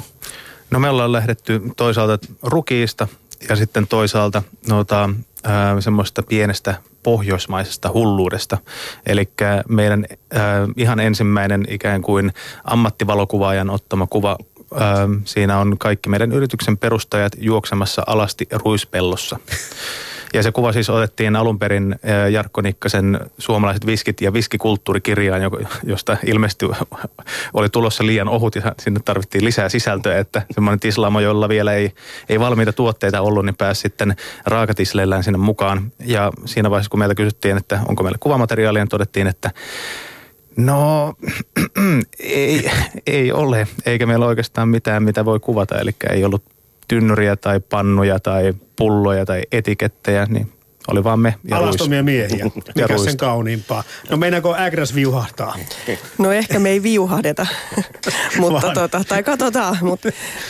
[0.70, 3.08] No me ollaan lähdetty toisaalta rukiista
[3.48, 5.10] ja sitten toisaalta noita,
[5.46, 8.58] äh, semmoista pienestä pohjoismaisesta hulluudesta.
[9.06, 9.28] Eli
[9.68, 10.40] meidän äh,
[10.76, 12.32] ihan ensimmäinen ikään kuin
[12.64, 14.36] ammattivalokuvaajan ottama kuva
[15.24, 19.38] siinä on kaikki meidän yrityksen perustajat juoksemassa alasti ruispellossa.
[20.34, 21.96] Ja se kuva siis otettiin alun perin
[22.30, 25.42] Jarkko Nikkasen suomalaiset viskit ja viskikulttuurikirjaan,
[25.82, 26.66] josta ilmeisesti
[27.54, 31.92] oli tulossa liian ohut ja sinne tarvittiin lisää sisältöä, että semmoinen tislaamo, jolla vielä ei,
[32.28, 34.16] ei valmiita tuotteita ollut, niin pääsi sitten
[34.46, 35.92] raakatisleillään sinne mukaan.
[36.04, 39.50] Ja siinä vaiheessa, kun meiltä kysyttiin, että onko meillä kuvamateriaalia, niin todettiin, että
[40.56, 41.14] No,
[42.18, 42.70] ei,
[43.06, 45.78] ei ole, eikä meillä oikeastaan mitään, mitä voi kuvata.
[45.78, 46.57] Eli ei ollut
[46.88, 50.52] tynnyriä tai pannuja tai pulloja tai etikettejä, niin
[50.88, 52.04] oli vaan me ja Alastomia ruis.
[52.04, 52.50] miehiä.
[52.76, 53.84] Mikä sen kauniimpaa.
[54.10, 55.56] No meinaako Ägräs viuhahtaa?
[56.18, 57.46] No ehkä me ei viuhahdeta,
[58.40, 59.76] mutta tota, tai katsotaan.
[59.80, 60.00] Mut,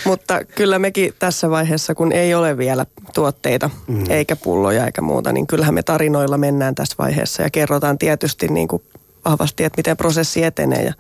[0.05, 4.05] mutta kyllä mekin tässä vaiheessa, kun ei ole vielä tuotteita, mm.
[4.11, 8.69] eikä pulloja eikä muuta, niin kyllähän me tarinoilla mennään tässä vaiheessa ja kerrotaan tietysti niin
[8.69, 8.83] kuin
[9.25, 10.93] vahvasti, että miten prosessi etenee ja,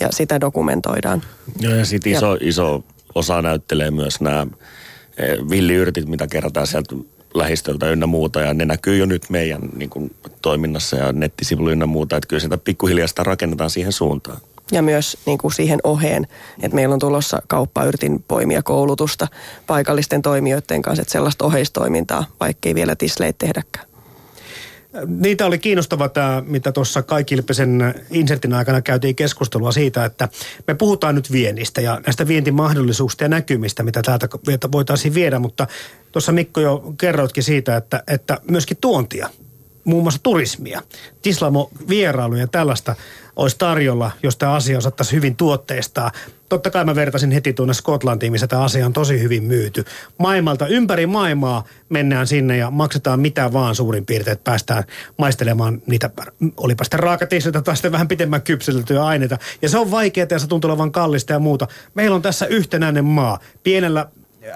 [0.00, 1.22] ja sitä dokumentoidaan.
[1.60, 2.84] Joo, ja sitten iso, iso
[3.14, 4.46] osa näyttelee myös nämä
[5.16, 6.94] eh, villiyrtit, mitä kerätään sieltä
[7.34, 8.40] lähistöltä ynnä muuta.
[8.40, 12.16] Ja ne näkyy jo nyt meidän niin kuin, toiminnassa ja nettisivuilla ynnä muuta.
[12.16, 14.40] Että kyllä sitä pikkuhiljaa sitä rakennetaan siihen suuntaan.
[14.72, 16.26] Ja myös niin kuin siihen oheen,
[16.62, 19.28] että meillä on tulossa kauppayritin poimia koulutusta
[19.66, 23.93] paikallisten toimijoiden kanssa, että sellaista oheistoimintaa, vaikkei vielä tisleitä tehdäkään.
[25.06, 30.28] Niitä oli kiinnostava tämä, mitä tuossa Kaikilpisen insertin aikana käytiin keskustelua siitä, että
[30.66, 34.28] me puhutaan nyt viennistä ja näistä vientimahdollisuuksista ja näkymistä, mitä täältä
[34.72, 35.66] voitaisiin viedä, mutta
[36.12, 39.30] tuossa Mikko jo kerroitkin siitä, että, että myöskin tuontia
[39.84, 40.82] muun muassa turismia,
[41.22, 42.96] Tislamo vierailuja ja tällaista
[43.36, 46.10] olisi tarjolla, jos tämä asia osattaisi hyvin tuotteistaa.
[46.48, 49.84] Totta kai mä vertasin heti tuonne Skotlantiin, missä tämä asia on tosi hyvin myyty.
[50.18, 54.84] Maailmalta ympäri maailmaa mennään sinne ja maksetaan mitä vaan suurin piirtein, että päästään
[55.18, 56.10] maistelemaan niitä,
[56.56, 59.38] olipa sitten raakatisseitä tai sitten vähän pitemmän kypsiteltyjä aineita.
[59.62, 61.68] Ja se on vaikeaa ja se tuntuu olevan kallista ja muuta.
[61.94, 64.08] Meillä on tässä yhtenäinen maa, pienellä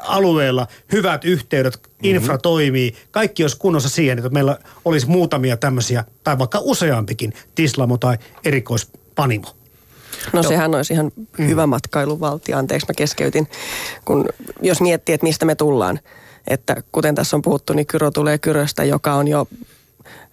[0.02, 2.42] alueella hyvät yhteydet, infra mm-hmm.
[2.42, 8.18] toimii, kaikki olisi kunnossa siihen, että meillä olisi muutamia tämmöisiä, tai vaikka useampikin, tislamo tai
[8.44, 9.48] erikoispanimo.
[10.32, 10.48] No Joo.
[10.48, 11.46] sehän olisi ihan mm.
[11.46, 12.58] hyvä matkailuvaltio.
[12.58, 13.48] Anteeksi, mä keskeytin.
[14.04, 14.28] Kun,
[14.62, 16.00] jos miettii, että mistä me tullaan,
[16.46, 19.46] että kuten tässä on puhuttu, niin Kyro tulee Kyröstä, joka on jo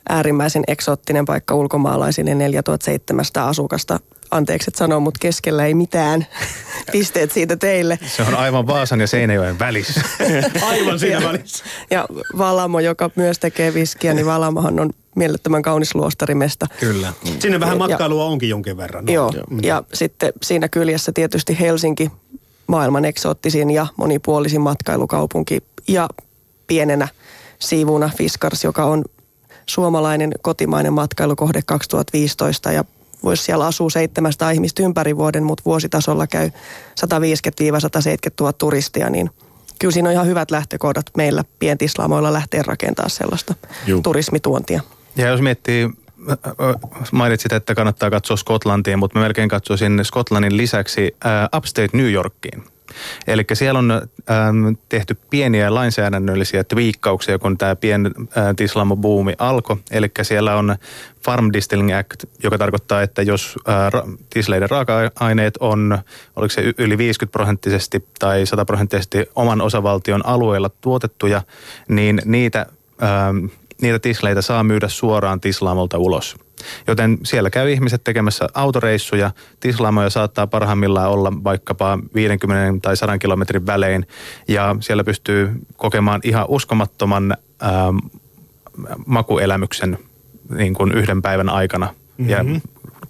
[0.09, 3.99] äärimmäisen eksoottinen paikka ulkomaalaisille 4700 asukasta
[4.31, 6.27] anteeksi, että sanoo, mutta keskellä ei mitään.
[6.91, 7.99] Pisteet siitä teille.
[8.07, 10.01] Se on aivan Vaasan ja Seinäjoen välissä.
[10.71, 11.65] aivan siinä välissä.
[11.91, 12.05] Ja
[12.37, 16.67] Valamo, joka myös tekee viskiä, niin Valamohan on mielettömän kaunis luostarimesta.
[16.79, 17.13] Kyllä.
[17.39, 19.05] Sinne vähän matkailua ja, onkin jonkin verran.
[19.05, 19.13] No.
[19.13, 19.59] Joo, mm.
[19.63, 22.11] ja sitten siinä kyljessä tietysti Helsinki,
[22.67, 25.63] maailman eksoottisin ja monipuolisin matkailukaupunki.
[25.87, 26.09] Ja
[26.67, 27.07] pienenä
[27.59, 29.03] siivuna Fiskars, joka on
[29.65, 32.83] suomalainen kotimainen matkailukohde 2015 ja
[33.23, 36.51] voisi siellä asua 700 ihmistä ympäri vuoden, mutta vuositasolla käy 150-170
[38.39, 39.29] 000 turistia, niin
[39.79, 43.55] kyllä siinä on ihan hyvät lähtökohdat meillä pientislaamoilla lähteä rakentamaan sellaista
[43.87, 44.01] Juh.
[44.03, 44.81] turismituontia.
[45.15, 45.89] Ja jos miettii
[47.11, 51.15] mainitsit, että kannattaa katsoa Skotlantiin, mutta mä melkein katsoisin Skotlannin lisäksi
[51.57, 52.63] Upstate New Yorkiin.
[53.27, 59.77] Eli siellä on ähm, tehty pieniä lainsäädännöllisiä twiikkauksia, kun tämä pien äh, tislamo-buumi alkoi.
[59.91, 60.75] Eli siellä on
[61.25, 65.97] Farm Distilling Act, joka tarkoittaa, että jos äh, tisleiden raaka-aineet on,
[66.35, 71.41] oliko se yli 50 prosenttisesti tai 100 prosenttisesti oman osavaltion alueella tuotettuja,
[71.87, 72.65] niin niitä,
[73.03, 73.45] ähm,
[73.81, 76.44] niitä tisleitä saa myydä suoraan tislaamolta ulos.
[76.87, 79.31] Joten siellä käy ihmiset tekemässä autoreissuja.
[79.59, 84.07] Tislaamoja saattaa parhaimmillaan olla vaikkapa 50 tai 100 kilometrin välein.
[84.47, 87.97] Ja siellä pystyy kokemaan ihan uskomattoman ähm,
[89.05, 89.97] makuelämyksen
[90.49, 91.85] niin kuin yhden päivän aikana.
[92.17, 92.29] Mm-hmm.
[92.29, 92.61] Ja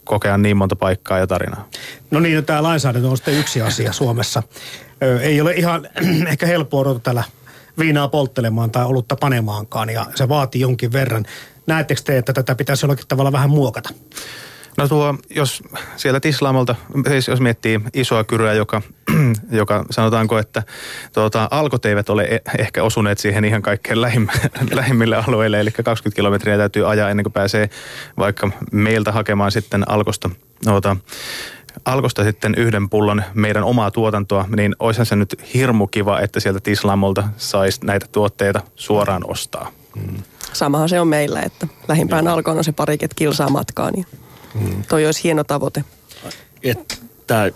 [0.04, 1.68] kokea niin monta paikkaa ja tarinaa.
[2.12, 4.43] No niin, no tämä lainsäädäntö on sitten yksi asia Suomessa.
[5.04, 5.88] Ö, ei ole ihan
[6.32, 7.24] ehkä helppoa odottaa täällä
[7.80, 11.26] viinaa polttelemaan tai olutta panemaankaan ja se vaatii jonkin verran.
[11.68, 13.89] Näettekö te, että tätä pitäisi jollakin tavalla vähän muokata?
[14.78, 15.63] No tuo, jos
[15.95, 16.76] siellä Tislamolta,
[17.07, 18.82] siis jos miettii isoa kyröä, joka,
[19.51, 20.63] joka sanotaanko, että
[21.13, 24.28] tuota, alkot eivät ole e- ehkä osuneet siihen ihan kaikkein lähimm,
[24.72, 27.70] lähimmille alueille, eli 20 kilometriä täytyy ajaa ennen kuin pääsee
[28.18, 30.30] vaikka meiltä hakemaan sitten alkosta
[30.63, 30.97] tuota,
[31.86, 36.59] alkosta sitten yhden pullon meidän omaa tuotantoa, niin olisihan se nyt hirmu kiva, että sieltä
[36.59, 39.72] Tislamolta saisi näitä tuotteita suoraan ostaa.
[39.96, 40.24] Mm.
[40.54, 44.06] Samahan se on meillä, että lähimpään alkoon on se pariket kilsaa matkaa, niin
[44.62, 44.84] mm.
[44.84, 45.84] toi olisi hieno tavoite.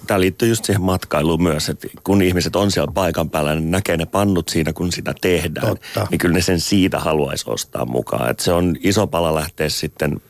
[0.07, 3.97] Tämä liittyy just siihen matkailuun myös, että kun ihmiset on siellä paikan päällä, niin näkee
[3.97, 5.67] ne pannut siinä, kun sitä tehdään.
[5.67, 6.07] Totta.
[6.11, 8.31] Niin kyllä ne sen siitä haluaisi ostaa mukaan.
[8.31, 10.21] Et se on iso pala lähteä sitten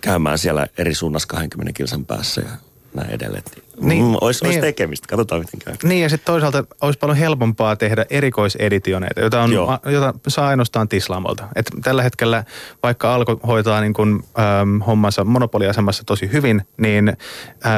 [0.00, 2.50] käymään siellä eri suunnassa 20 kilsan päässä ja
[2.94, 3.42] näin edelleen.
[3.80, 5.74] Niin, mm, olisi, niin, olisi tekemistä, katsotaan miten käy.
[5.82, 9.50] Niin ja sitten toisaalta olisi paljon helpompaa tehdä erikoiseditioneita, jota, on,
[9.92, 11.48] jota saa ainoastaan Tislamolta.
[11.56, 12.44] Et tällä hetkellä
[12.82, 17.16] vaikka Alko hoitaa niin kun, ähm, hommansa monopoliasemassa tosi hyvin, niin äh,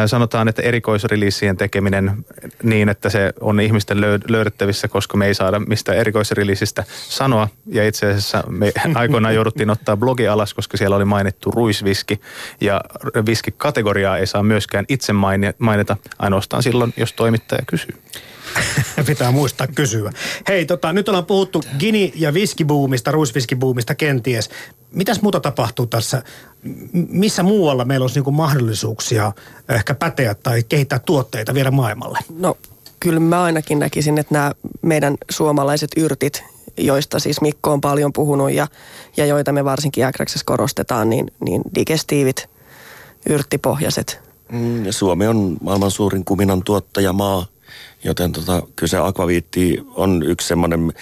[0.06, 2.24] sanotaan, että erikoisreleasien tekeminen
[2.62, 7.48] niin, että se on ihmisten löy- löydettävissä, koska me ei saada mistä erikoisreleasista sanoa.
[7.66, 12.20] Ja itse asiassa me aikoinaan jouduttiin ottaa blogi alas, koska siellä oli mainittu ruisviski
[12.60, 12.80] ja
[13.26, 15.12] viskikategoriaa ei saa myöskään itse
[15.58, 17.94] mainita mainita ainoastaan silloin, jos toimittaja kysyy.
[19.06, 20.12] Pitää muistaa kysyä.
[20.48, 24.50] Hei, tota, nyt ollaan puhuttu gini- ja viskibuumista, ruisviskibuumista kenties.
[24.92, 26.22] Mitäs muuta tapahtuu tässä?
[26.92, 29.32] Missä muualla meillä olisi niinku mahdollisuuksia
[29.68, 32.18] ehkä päteä tai kehittää tuotteita vielä maailmalle?
[32.38, 32.56] No
[33.00, 36.44] kyllä mä ainakin näkisin, että nämä meidän suomalaiset yrtit,
[36.76, 38.66] joista siis Mikko on paljon puhunut ja,
[39.16, 42.48] ja joita me varsinkin Äkräksessä korostetaan, niin, niin digestiivit,
[43.28, 44.23] yrttipohjaiset
[44.54, 47.46] Mm, Suomi on maailman suurin kuminan tuottajamaa,
[48.04, 50.92] joten tota, kyllä se akvaviitti on yksi semmoinen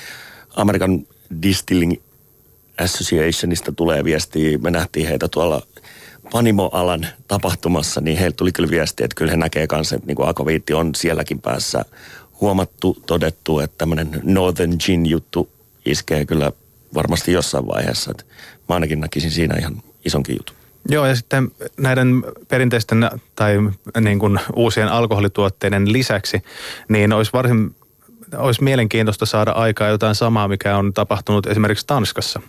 [0.57, 1.07] American
[1.43, 1.95] Distilling
[2.81, 4.59] Associationista tulee viestiä.
[4.59, 5.63] Me nähtiin heitä tuolla
[6.33, 10.75] Panimo-alan tapahtumassa, niin heiltä tuli kyllä viesti, että kyllä he näkee kanssa, että niin akvaviitti
[10.75, 11.85] on sielläkin päässä
[12.41, 15.49] huomattu, todettu, että tämmöinen Northern Gin juttu
[15.85, 16.53] iskee kyllä
[16.95, 18.11] varmasti jossain vaiheessa.
[18.11, 18.27] Et
[18.69, 20.62] mä ainakin näkisin siinä ihan isonkin jutun.
[20.89, 23.57] Joo, ja sitten näiden perinteisten tai
[24.01, 26.43] niin kuin uusien alkoholituotteiden lisäksi,
[26.89, 27.75] niin olisi varsin
[28.37, 32.41] olisi mielenkiintoista saada aikaa jotain samaa, mikä on tapahtunut esimerkiksi Tanskassa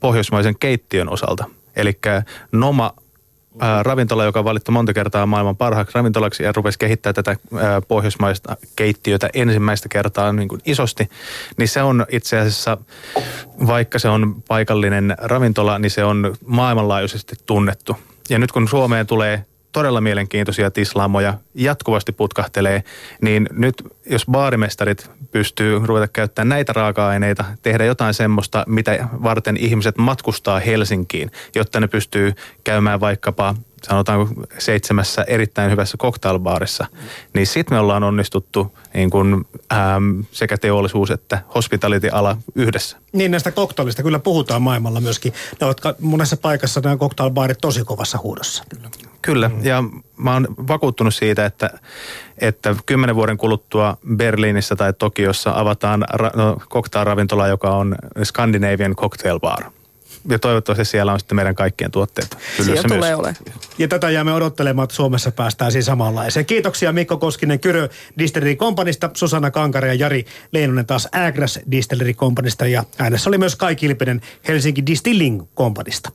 [0.00, 1.44] pohjoismaisen keittiön osalta.
[1.76, 1.98] Eli
[2.52, 2.92] Noma
[3.58, 7.80] ää, ravintola, joka on valittu monta kertaa maailman parhaaksi ravintolaksi ja rupesi kehittää tätä ää,
[7.80, 11.08] pohjoismaista keittiötä ensimmäistä kertaa niin kuin isosti,
[11.58, 12.78] niin se on itse asiassa,
[13.66, 17.96] vaikka se on paikallinen ravintola, niin se on maailmanlaajuisesti tunnettu.
[18.30, 19.44] Ja nyt kun Suomeen tulee
[19.76, 22.84] todella mielenkiintoisia tislaamoja jatkuvasti putkahtelee,
[23.22, 29.98] niin nyt jos baarimestarit pystyy ruveta käyttämään näitä raaka-aineita, tehdä jotain semmoista, mitä varten ihmiset
[29.98, 32.32] matkustaa Helsinkiin, jotta ne pystyy
[32.64, 36.86] käymään vaikkapa sanotaan seitsemässä erittäin hyvässä cocktailbaarissa,
[37.34, 42.96] niin sitten me ollaan onnistuttu niin kun, äm, sekä teollisuus että hospitality-ala yhdessä.
[43.12, 45.32] Niin näistä cocktailista kyllä puhutaan maailmalla myöskin.
[45.60, 48.64] Ne ovat monessa paikassa nämä cocktailbaarit tosi kovassa huudossa.
[48.68, 48.90] Kyllä.
[49.26, 49.84] Kyllä, ja
[50.16, 51.70] mä oon vakuuttunut siitä, että,
[52.38, 59.40] että kymmenen vuoden kuluttua Berliinissä tai Tokiossa avataan ra- no, cocktail-ravintola, joka on Scandinavian Cocktail
[59.40, 59.64] Bar
[60.28, 62.38] ja toivottavasti siellä on sitten meidän kaikkien tuotteet.
[62.62, 63.36] Siellä tulee ole.
[63.78, 66.46] Ja tätä jäämme odottelemaan, että Suomessa päästään siis samanlaiseen.
[66.46, 72.66] Kiitoksia Mikko Koskinen Kyrö Distillery Companista, Susanna Kankare ja Jari Leinonen taas Agras Distillery Companista
[72.66, 76.12] ja äänessä oli myös Kai Kilpinen Helsinki Distilling Companista.